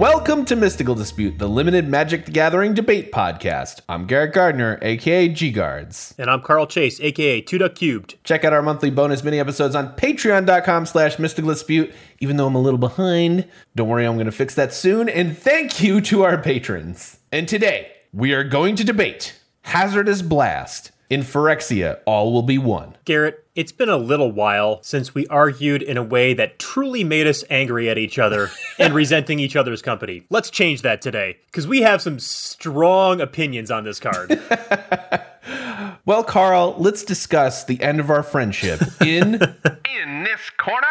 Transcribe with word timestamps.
Welcome 0.00 0.46
to 0.46 0.56
Mystical 0.56 0.94
Dispute, 0.94 1.38
the 1.38 1.46
limited 1.46 1.86
Magic 1.86 2.24
the 2.24 2.32
Gathering 2.32 2.72
debate 2.72 3.12
podcast. 3.12 3.82
I'm 3.86 4.06
Garrett 4.06 4.32
Gardner, 4.32 4.78
aka 4.80 5.28
G 5.28 5.50
Guards. 5.50 6.14
And 6.16 6.30
I'm 6.30 6.40
Carl 6.40 6.66
Chase, 6.66 6.98
aka 7.02 7.42
Two 7.42 7.58
Duck 7.58 7.74
Cubed. 7.74 8.14
Check 8.24 8.42
out 8.42 8.54
our 8.54 8.62
monthly 8.62 8.88
bonus 8.88 9.22
mini 9.22 9.38
episodes 9.38 9.74
on 9.74 9.94
patreon.com 9.96 10.86
slash 10.86 11.18
mystical 11.18 11.50
dispute. 11.50 11.92
Even 12.18 12.38
though 12.38 12.46
I'm 12.46 12.54
a 12.54 12.62
little 12.62 12.78
behind, 12.78 13.46
don't 13.76 13.88
worry, 13.88 14.06
I'm 14.06 14.14
going 14.14 14.24
to 14.24 14.32
fix 14.32 14.54
that 14.54 14.72
soon. 14.72 15.10
And 15.10 15.36
thank 15.36 15.82
you 15.82 16.00
to 16.00 16.22
our 16.22 16.40
patrons. 16.40 17.18
And 17.30 17.46
today, 17.46 17.92
we 18.10 18.32
are 18.32 18.42
going 18.42 18.76
to 18.76 18.84
debate 18.84 19.38
Hazardous 19.64 20.22
Blast. 20.22 20.89
In 21.10 21.22
Phyrexia, 21.22 21.98
all 22.06 22.32
will 22.32 22.44
be 22.44 22.56
one. 22.56 22.96
Garrett, 23.04 23.44
it's 23.56 23.72
been 23.72 23.88
a 23.88 23.96
little 23.96 24.30
while 24.30 24.78
since 24.84 25.12
we 25.12 25.26
argued 25.26 25.82
in 25.82 25.96
a 25.96 26.04
way 26.04 26.34
that 26.34 26.60
truly 26.60 27.02
made 27.02 27.26
us 27.26 27.42
angry 27.50 27.90
at 27.90 27.98
each 27.98 28.16
other 28.16 28.48
and 28.78 28.94
resenting 28.94 29.40
each 29.40 29.56
other's 29.56 29.82
company. 29.82 30.24
Let's 30.30 30.50
change 30.50 30.82
that 30.82 31.02
today, 31.02 31.38
because 31.46 31.66
we 31.66 31.82
have 31.82 32.00
some 32.00 32.20
strong 32.20 33.20
opinions 33.20 33.72
on 33.72 33.82
this 33.84 33.98
card. 33.98 34.40
Well, 36.06 36.24
Carl, 36.24 36.76
let's 36.78 37.02
discuss 37.04 37.64
the 37.64 37.80
end 37.82 38.00
of 38.00 38.10
our 38.10 38.22
friendship 38.22 38.80
in 39.00 39.34
In 40.02 40.24
this 40.24 40.50
corner, 40.56 40.86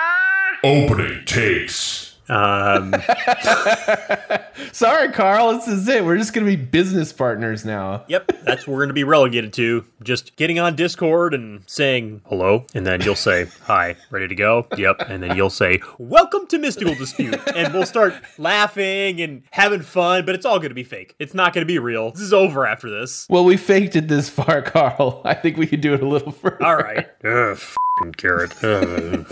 Opening 0.63 1.25
takes. 1.25 2.08
Um, 2.29 2.95
Sorry, 4.71 5.11
Carl, 5.11 5.53
this 5.53 5.67
is 5.67 5.87
it. 5.87 6.05
We're 6.05 6.17
just 6.17 6.33
going 6.33 6.45
to 6.45 6.51
be 6.55 6.61
business 6.61 7.11
partners 7.11 7.65
now. 7.65 8.03
yep, 8.07 8.31
that's 8.43 8.67
what 8.67 8.73
we're 8.73 8.81
going 8.81 8.89
to 8.89 8.93
be 8.93 9.03
relegated 9.03 9.51
to. 9.53 9.85
Just 10.03 10.35
getting 10.35 10.59
on 10.59 10.75
Discord 10.75 11.33
and 11.33 11.63
saying 11.65 12.21
hello, 12.27 12.65
and 12.75 12.85
then 12.85 13.01
you'll 13.01 13.15
say, 13.15 13.47
Hi, 13.63 13.95
ready 14.11 14.27
to 14.27 14.35
go? 14.35 14.67
Yep. 14.77 15.09
And 15.09 15.23
then 15.23 15.35
you'll 15.35 15.49
say, 15.49 15.79
Welcome 15.97 16.45
to 16.47 16.59
Mystical 16.59 16.93
Dispute. 16.95 17.39
And 17.55 17.73
we'll 17.73 17.85
start 17.85 18.13
laughing 18.37 19.21
and 19.21 19.43
having 19.51 19.81
fun, 19.81 20.25
but 20.25 20.35
it's 20.35 20.45
all 20.45 20.59
going 20.59 20.69
to 20.69 20.75
be 20.75 20.83
fake. 20.83 21.15
It's 21.19 21.33
not 21.33 21.53
going 21.53 21.65
to 21.65 21.71
be 21.71 21.79
real. 21.79 22.11
This 22.11 22.21
is 22.21 22.33
over 22.33 22.65
after 22.67 22.89
this. 22.89 23.25
Well, 23.29 23.45
we 23.45 23.57
faked 23.57 23.95
it 23.95 24.07
this 24.07 24.29
far, 24.29 24.61
Carl. 24.69 25.21
I 25.25 25.33
think 25.33 25.57
we 25.57 25.65
could 25.67 25.81
do 25.81 25.93
it 25.93 26.03
a 26.03 26.07
little 26.07 26.31
further. 26.31 26.63
All 26.63 26.75
right. 26.77 27.07
Ugh, 27.23 27.57
f***ing 27.57 28.11
carrot. 28.13 28.63
Ugh. 28.63 29.25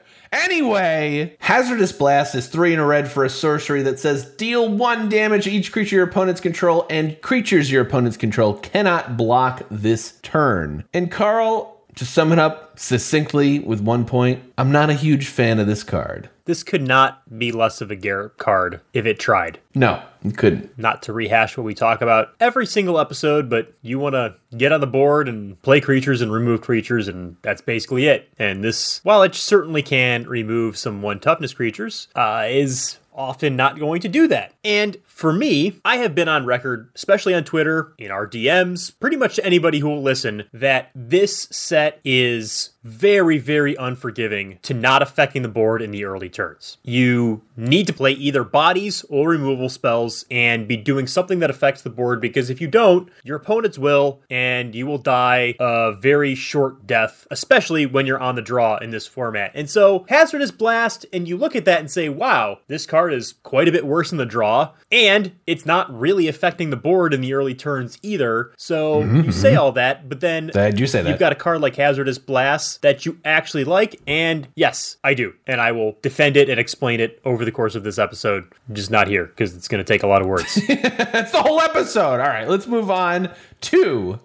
Anyway, 0.32 1.36
Hazardous 1.40 1.92
Blast 1.92 2.34
is 2.34 2.48
three 2.48 2.72
in 2.72 2.78
a 2.78 2.86
red 2.86 3.10
for 3.10 3.24
a 3.24 3.30
sorcery 3.30 3.82
that 3.82 3.98
says 3.98 4.24
deal 4.24 4.68
one 4.68 5.08
damage 5.08 5.46
each 5.46 5.72
creature 5.72 5.96
your 5.96 6.04
opponents 6.06 6.40
control, 6.40 6.86
and 6.90 7.20
creatures 7.22 7.70
your 7.70 7.82
opponents 7.82 8.16
control 8.16 8.54
cannot 8.54 9.16
block 9.16 9.62
this 9.70 10.18
turn. 10.22 10.84
And 10.92 11.10
Carl, 11.10 11.77
to 11.98 12.06
sum 12.06 12.30
it 12.30 12.38
up 12.38 12.78
succinctly 12.78 13.58
with 13.58 13.80
one 13.80 14.04
point, 14.04 14.40
I'm 14.56 14.70
not 14.70 14.88
a 14.88 14.94
huge 14.94 15.26
fan 15.26 15.58
of 15.58 15.66
this 15.66 15.82
card. 15.82 16.30
This 16.44 16.62
could 16.62 16.86
not 16.86 17.38
be 17.38 17.50
less 17.50 17.80
of 17.80 17.90
a 17.90 17.96
Garrett 17.96 18.38
card 18.38 18.80
if 18.92 19.04
it 19.04 19.18
tried. 19.18 19.58
No, 19.74 20.00
it 20.24 20.36
couldn't. 20.36 20.78
Not 20.78 21.02
to 21.02 21.12
rehash 21.12 21.56
what 21.56 21.64
we 21.64 21.74
talk 21.74 22.00
about 22.00 22.34
every 22.38 22.66
single 22.66 23.00
episode, 23.00 23.50
but 23.50 23.74
you 23.82 23.98
want 23.98 24.14
to 24.14 24.36
get 24.56 24.70
on 24.70 24.80
the 24.80 24.86
board 24.86 25.28
and 25.28 25.60
play 25.62 25.80
creatures 25.80 26.20
and 26.20 26.32
remove 26.32 26.60
creatures, 26.60 27.08
and 27.08 27.36
that's 27.42 27.60
basically 27.60 28.06
it. 28.06 28.28
And 28.38 28.62
this, 28.62 29.00
while 29.02 29.24
it 29.24 29.34
certainly 29.34 29.82
can 29.82 30.22
remove 30.28 30.78
some 30.78 31.02
one 31.02 31.18
toughness 31.18 31.52
creatures, 31.52 32.06
uh, 32.14 32.46
is 32.48 32.98
often 33.18 33.56
not 33.56 33.78
going 33.78 34.00
to 34.00 34.08
do 34.08 34.28
that. 34.28 34.54
And 34.64 34.96
for 35.04 35.32
me, 35.32 35.80
I 35.84 35.96
have 35.96 36.14
been 36.14 36.28
on 36.28 36.46
record, 36.46 36.90
especially 36.94 37.34
on 37.34 37.44
Twitter, 37.44 37.92
in 37.98 38.10
our 38.10 38.26
DMs, 38.26 38.98
pretty 38.98 39.16
much 39.16 39.36
to 39.36 39.44
anybody 39.44 39.80
who 39.80 39.88
will 39.88 40.02
listen, 40.02 40.44
that 40.52 40.90
this 40.94 41.48
set 41.50 42.00
is 42.04 42.70
very, 42.88 43.38
very 43.38 43.76
unforgiving 43.76 44.58
to 44.62 44.74
not 44.74 45.02
affecting 45.02 45.42
the 45.42 45.48
board 45.48 45.82
in 45.82 45.90
the 45.90 46.04
early 46.04 46.28
turns. 46.28 46.78
You 46.82 47.42
need 47.56 47.86
to 47.86 47.92
play 47.92 48.12
either 48.12 48.44
bodies 48.44 49.04
or 49.08 49.30
removal 49.30 49.68
spells 49.68 50.24
and 50.30 50.66
be 50.66 50.76
doing 50.76 51.06
something 51.06 51.40
that 51.40 51.50
affects 51.50 51.82
the 51.82 51.90
board 51.90 52.20
because 52.20 52.50
if 52.50 52.60
you 52.60 52.68
don't, 52.68 53.08
your 53.24 53.36
opponents 53.36 53.78
will, 53.78 54.20
and 54.30 54.74
you 54.74 54.86
will 54.86 54.98
die 54.98 55.54
a 55.60 55.92
very 55.92 56.34
short 56.34 56.86
death, 56.86 57.26
especially 57.30 57.84
when 57.86 58.06
you're 58.06 58.20
on 58.20 58.36
the 58.36 58.42
draw 58.42 58.76
in 58.78 58.90
this 58.90 59.06
format. 59.06 59.52
And 59.54 59.68
so, 59.68 60.06
Hazardous 60.08 60.50
Blast, 60.50 61.04
and 61.12 61.28
you 61.28 61.36
look 61.36 61.54
at 61.54 61.64
that 61.66 61.80
and 61.80 61.90
say, 61.90 62.08
wow, 62.08 62.60
this 62.68 62.86
card 62.86 63.12
is 63.12 63.34
quite 63.42 63.68
a 63.68 63.72
bit 63.72 63.86
worse 63.86 64.12
in 64.12 64.18
the 64.18 64.26
draw, 64.26 64.72
and 64.90 65.32
it's 65.46 65.66
not 65.66 65.92
really 65.96 66.28
affecting 66.28 66.70
the 66.70 66.76
board 66.76 67.12
in 67.12 67.20
the 67.20 67.34
early 67.34 67.54
turns 67.54 67.98
either. 68.02 68.52
So, 68.56 69.00
you 69.00 69.06
mm-hmm, 69.06 69.30
say 69.30 69.50
mm-hmm. 69.50 69.60
all 69.60 69.72
that, 69.72 70.08
but 70.08 70.20
then 70.20 70.50
you 70.76 70.86
say 70.86 71.02
that? 71.02 71.08
You've 71.08 71.18
got 71.18 71.32
a 71.32 71.36
card 71.36 71.60
like 71.60 71.76
Hazardous 71.76 72.18
Blast 72.18 72.77
that 72.78 73.06
you 73.06 73.18
actually 73.24 73.64
like, 73.64 74.00
and 74.06 74.48
yes, 74.54 74.96
I 75.04 75.14
do. 75.14 75.34
And 75.46 75.60
I 75.60 75.72
will 75.72 75.96
defend 76.02 76.36
it 76.36 76.48
and 76.48 76.58
explain 76.58 77.00
it 77.00 77.20
over 77.24 77.44
the 77.44 77.52
course 77.52 77.74
of 77.74 77.84
this 77.84 77.98
episode. 77.98 78.44
I'm 78.68 78.74
just 78.74 78.90
not 78.90 79.08
here 79.08 79.26
because 79.26 79.54
it's 79.54 79.68
going 79.68 79.84
to 79.84 79.92
take 79.92 80.02
a 80.02 80.06
lot 80.06 80.22
of 80.22 80.28
words. 80.28 80.54
That's 80.68 81.32
the 81.32 81.42
whole 81.42 81.60
episode. 81.60 82.20
All 82.20 82.28
right, 82.28 82.48
let's 82.48 82.66
move 82.66 82.90
on 82.90 83.32
to 83.62 84.18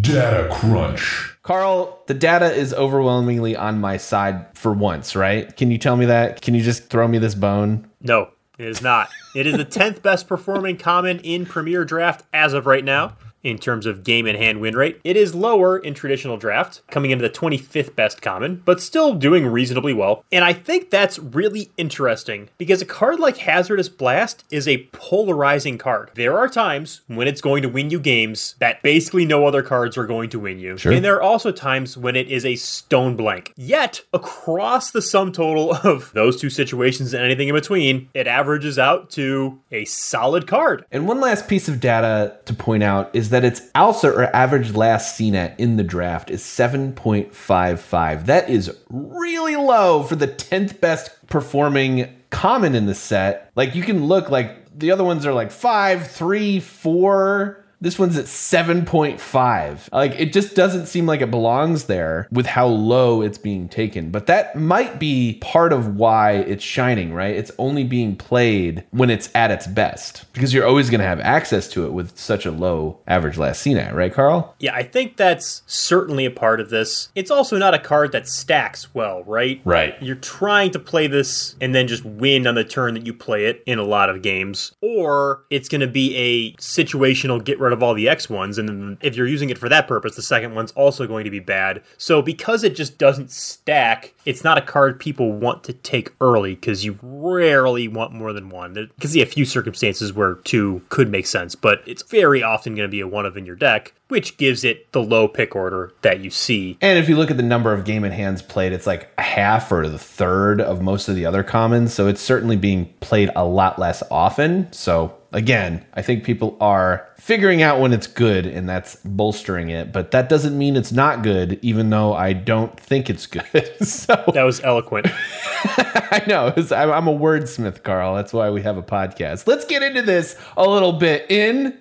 Data 0.00 0.48
crunch. 0.52 1.36
Carl, 1.42 2.02
the 2.06 2.14
data 2.14 2.52
is 2.52 2.74
overwhelmingly 2.74 3.54
on 3.54 3.80
my 3.80 3.96
side 3.96 4.46
for 4.54 4.72
once, 4.72 5.14
right? 5.14 5.56
Can 5.56 5.70
you 5.70 5.78
tell 5.78 5.96
me 5.96 6.06
that? 6.06 6.42
Can 6.42 6.54
you 6.54 6.62
just 6.62 6.90
throw 6.90 7.06
me 7.06 7.18
this 7.18 7.34
bone? 7.34 7.88
no, 8.00 8.30
it 8.58 8.66
is 8.66 8.80
not. 8.80 9.10
It 9.34 9.46
is 9.46 9.56
the 9.56 9.66
10th 9.66 10.00
best 10.00 10.26
performing 10.26 10.78
common 10.78 11.18
in 11.20 11.44
Premier 11.44 11.84
Draft 11.84 12.24
as 12.32 12.54
of 12.54 12.66
right 12.66 12.84
now. 12.84 13.16
In 13.46 13.58
terms 13.58 13.86
of 13.86 14.02
game 14.02 14.26
and 14.26 14.36
hand 14.36 14.60
win 14.60 14.74
rate, 14.74 15.00
it 15.04 15.16
is 15.16 15.32
lower 15.32 15.78
in 15.78 15.94
traditional 15.94 16.36
draft, 16.36 16.82
coming 16.90 17.12
into 17.12 17.22
the 17.22 17.30
25th 17.30 17.94
best 17.94 18.20
common, 18.20 18.60
but 18.64 18.80
still 18.80 19.14
doing 19.14 19.46
reasonably 19.46 19.92
well. 19.92 20.24
And 20.32 20.44
I 20.44 20.52
think 20.52 20.90
that's 20.90 21.20
really 21.20 21.70
interesting 21.76 22.48
because 22.58 22.82
a 22.82 22.84
card 22.84 23.20
like 23.20 23.36
Hazardous 23.36 23.88
Blast 23.88 24.42
is 24.50 24.66
a 24.66 24.78
polarizing 24.90 25.78
card. 25.78 26.10
There 26.16 26.36
are 26.36 26.48
times 26.48 27.02
when 27.06 27.28
it's 27.28 27.40
going 27.40 27.62
to 27.62 27.68
win 27.68 27.88
you 27.88 28.00
games 28.00 28.56
that 28.58 28.82
basically 28.82 29.24
no 29.24 29.46
other 29.46 29.62
cards 29.62 29.96
are 29.96 30.06
going 30.06 30.28
to 30.30 30.40
win 30.40 30.58
you. 30.58 30.76
Sure. 30.76 30.90
And 30.90 31.04
there 31.04 31.14
are 31.14 31.22
also 31.22 31.52
times 31.52 31.96
when 31.96 32.16
it 32.16 32.26
is 32.26 32.44
a 32.44 32.56
stone 32.56 33.14
blank. 33.14 33.52
Yet, 33.54 34.00
across 34.12 34.90
the 34.90 35.00
sum 35.00 35.30
total 35.30 35.72
of 35.84 36.10
those 36.14 36.40
two 36.40 36.50
situations 36.50 37.14
and 37.14 37.22
anything 37.22 37.46
in 37.46 37.54
between, 37.54 38.08
it 38.12 38.26
averages 38.26 38.76
out 38.76 39.08
to 39.10 39.60
a 39.70 39.84
solid 39.84 40.48
card. 40.48 40.84
And 40.90 41.06
one 41.06 41.20
last 41.20 41.46
piece 41.46 41.68
of 41.68 41.78
data 41.78 42.38
to 42.46 42.52
point 42.52 42.82
out 42.82 43.14
is 43.14 43.28
that 43.28 43.35
its 43.44 43.60
ALSA 43.74 44.12
or 44.12 44.36
average 44.36 44.74
last 44.74 45.16
seen 45.16 45.34
at 45.34 45.58
in 45.58 45.76
the 45.76 45.84
draft 45.84 46.30
is 46.30 46.42
7.55. 46.42 48.26
That 48.26 48.48
is 48.48 48.76
really 48.88 49.56
low 49.56 50.02
for 50.02 50.16
the 50.16 50.28
10th 50.28 50.80
best 50.80 51.10
performing 51.26 52.14
common 52.30 52.74
in 52.74 52.86
the 52.86 52.94
set. 52.94 53.50
Like 53.54 53.74
you 53.74 53.82
can 53.82 54.06
look 54.06 54.30
like 54.30 54.78
the 54.78 54.90
other 54.90 55.04
ones 55.04 55.26
are 55.26 55.32
like 55.32 55.50
five, 55.50 56.10
three, 56.10 56.60
four. 56.60 57.64
This 57.86 58.00
one's 58.00 58.18
at 58.18 58.24
7.5. 58.24 59.92
Like 59.92 60.18
it 60.18 60.32
just 60.32 60.56
doesn't 60.56 60.86
seem 60.86 61.06
like 61.06 61.20
it 61.20 61.30
belongs 61.30 61.84
there 61.84 62.26
with 62.32 62.44
how 62.44 62.66
low 62.66 63.22
it's 63.22 63.38
being 63.38 63.68
taken. 63.68 64.10
But 64.10 64.26
that 64.26 64.56
might 64.56 64.98
be 64.98 65.38
part 65.40 65.72
of 65.72 65.94
why 65.94 66.32
it's 66.32 66.64
shining, 66.64 67.14
right? 67.14 67.36
It's 67.36 67.52
only 67.58 67.84
being 67.84 68.16
played 68.16 68.84
when 68.90 69.08
it's 69.08 69.30
at 69.36 69.52
its 69.52 69.68
best 69.68 70.24
because 70.32 70.52
you're 70.52 70.66
always 70.66 70.90
going 70.90 71.00
to 71.00 71.06
have 71.06 71.20
access 71.20 71.68
to 71.68 71.86
it 71.86 71.92
with 71.92 72.18
such 72.18 72.44
a 72.44 72.50
low 72.50 72.98
average 73.06 73.38
last 73.38 73.62
seen 73.62 73.76
at, 73.76 73.94
right, 73.94 74.12
Carl? 74.12 74.56
Yeah, 74.58 74.74
I 74.74 74.82
think 74.82 75.16
that's 75.16 75.62
certainly 75.66 76.24
a 76.24 76.30
part 76.32 76.58
of 76.58 76.70
this. 76.70 77.10
It's 77.14 77.30
also 77.30 77.56
not 77.56 77.72
a 77.72 77.78
card 77.78 78.10
that 78.10 78.26
stacks 78.26 78.92
well, 78.96 79.22
right? 79.22 79.60
Right. 79.64 79.94
You're 80.02 80.16
trying 80.16 80.72
to 80.72 80.80
play 80.80 81.06
this 81.06 81.54
and 81.60 81.72
then 81.72 81.86
just 81.86 82.04
win 82.04 82.48
on 82.48 82.56
the 82.56 82.64
turn 82.64 82.94
that 82.94 83.06
you 83.06 83.14
play 83.14 83.44
it 83.44 83.62
in 83.64 83.78
a 83.78 83.84
lot 83.84 84.10
of 84.10 84.22
games. 84.22 84.72
Or 84.80 85.44
it's 85.50 85.68
going 85.68 85.82
to 85.82 85.86
be 85.86 86.16
a 86.16 86.52
situational 86.54 87.44
get 87.44 87.60
rid 87.60 87.75
of 87.75 87.75
all 87.82 87.94
the 87.94 88.08
X 88.08 88.28
ones. 88.28 88.58
And 88.58 88.98
if 89.00 89.16
you're 89.16 89.26
using 89.26 89.50
it 89.50 89.58
for 89.58 89.68
that 89.68 89.88
purpose, 89.88 90.16
the 90.16 90.22
second 90.22 90.54
one's 90.54 90.72
also 90.72 91.06
going 91.06 91.24
to 91.24 91.30
be 91.30 91.40
bad. 91.40 91.82
So 91.98 92.22
because 92.22 92.64
it 92.64 92.74
just 92.74 92.98
doesn't 92.98 93.30
stack, 93.30 94.14
it's 94.24 94.44
not 94.44 94.58
a 94.58 94.62
card 94.62 94.98
people 94.98 95.32
want 95.32 95.64
to 95.64 95.72
take 95.72 96.12
early 96.20 96.54
because 96.54 96.84
you 96.84 96.98
rarely 97.02 97.88
want 97.88 98.12
more 98.12 98.32
than 98.32 98.48
one. 98.48 98.72
There 98.72 98.86
can 99.00 99.10
see 99.10 99.22
a 99.22 99.26
few 99.26 99.44
circumstances 99.44 100.12
where 100.12 100.34
two 100.36 100.82
could 100.88 101.10
make 101.10 101.26
sense, 101.26 101.54
but 101.54 101.82
it's 101.86 102.02
very 102.02 102.42
often 102.42 102.74
going 102.74 102.88
to 102.88 102.90
be 102.90 103.00
a 103.00 103.06
one 103.06 103.26
of 103.26 103.36
in 103.36 103.46
your 103.46 103.56
deck, 103.56 103.94
which 104.08 104.36
gives 104.36 104.64
it 104.64 104.90
the 104.92 105.02
low 105.02 105.28
pick 105.28 105.54
order 105.54 105.92
that 106.02 106.20
you 106.20 106.30
see. 106.30 106.78
And 106.80 106.98
if 106.98 107.08
you 107.08 107.16
look 107.16 107.30
at 107.30 107.36
the 107.36 107.42
number 107.42 107.72
of 107.72 107.84
game 107.84 108.04
and 108.04 108.12
hands 108.12 108.42
played, 108.42 108.72
it's 108.72 108.86
like 108.86 109.08
half 109.18 109.70
or 109.70 109.88
the 109.88 109.98
third 109.98 110.60
of 110.60 110.82
most 110.82 111.08
of 111.08 111.16
the 111.16 111.26
other 111.26 111.42
commons. 111.42 111.92
So 111.92 112.06
it's 112.08 112.20
certainly 112.20 112.56
being 112.56 112.92
played 113.00 113.30
a 113.36 113.44
lot 113.44 113.78
less 113.78 114.02
often. 114.10 114.72
So 114.72 115.16
again, 115.36 115.84
I 115.92 116.02
think 116.02 116.24
people 116.24 116.56
are 116.60 117.06
figuring 117.18 117.62
out 117.62 117.78
when 117.78 117.92
it's 117.92 118.06
good 118.06 118.46
and 118.46 118.68
that's 118.68 118.96
bolstering 119.04 119.68
it. 119.68 119.92
But 119.92 120.10
that 120.10 120.28
doesn't 120.28 120.56
mean 120.56 120.76
it's 120.76 120.92
not 120.92 121.22
good, 121.22 121.58
even 121.62 121.90
though 121.90 122.14
I 122.14 122.32
don't 122.32 122.78
think 122.80 123.08
it's 123.10 123.26
good. 123.26 123.44
so 123.82 124.24
That 124.32 124.42
was 124.42 124.60
eloquent. 124.64 125.06
I 125.12 126.22
know 126.26 126.52
it's, 126.56 126.72
I'm 126.72 126.90
I'm 126.90 127.06
a 127.06 127.16
wordsmith, 127.16 127.82
Carl. 127.82 128.14
That's 128.14 128.32
why 128.32 128.50
we 128.50 128.62
have 128.62 128.78
a 128.78 128.82
podcast. 128.82 129.46
Let's 129.46 129.64
get 129.66 129.82
into 129.82 130.02
this 130.02 130.36
a 130.56 130.64
little 130.64 130.92
bit 130.92 131.30
in 131.30 131.78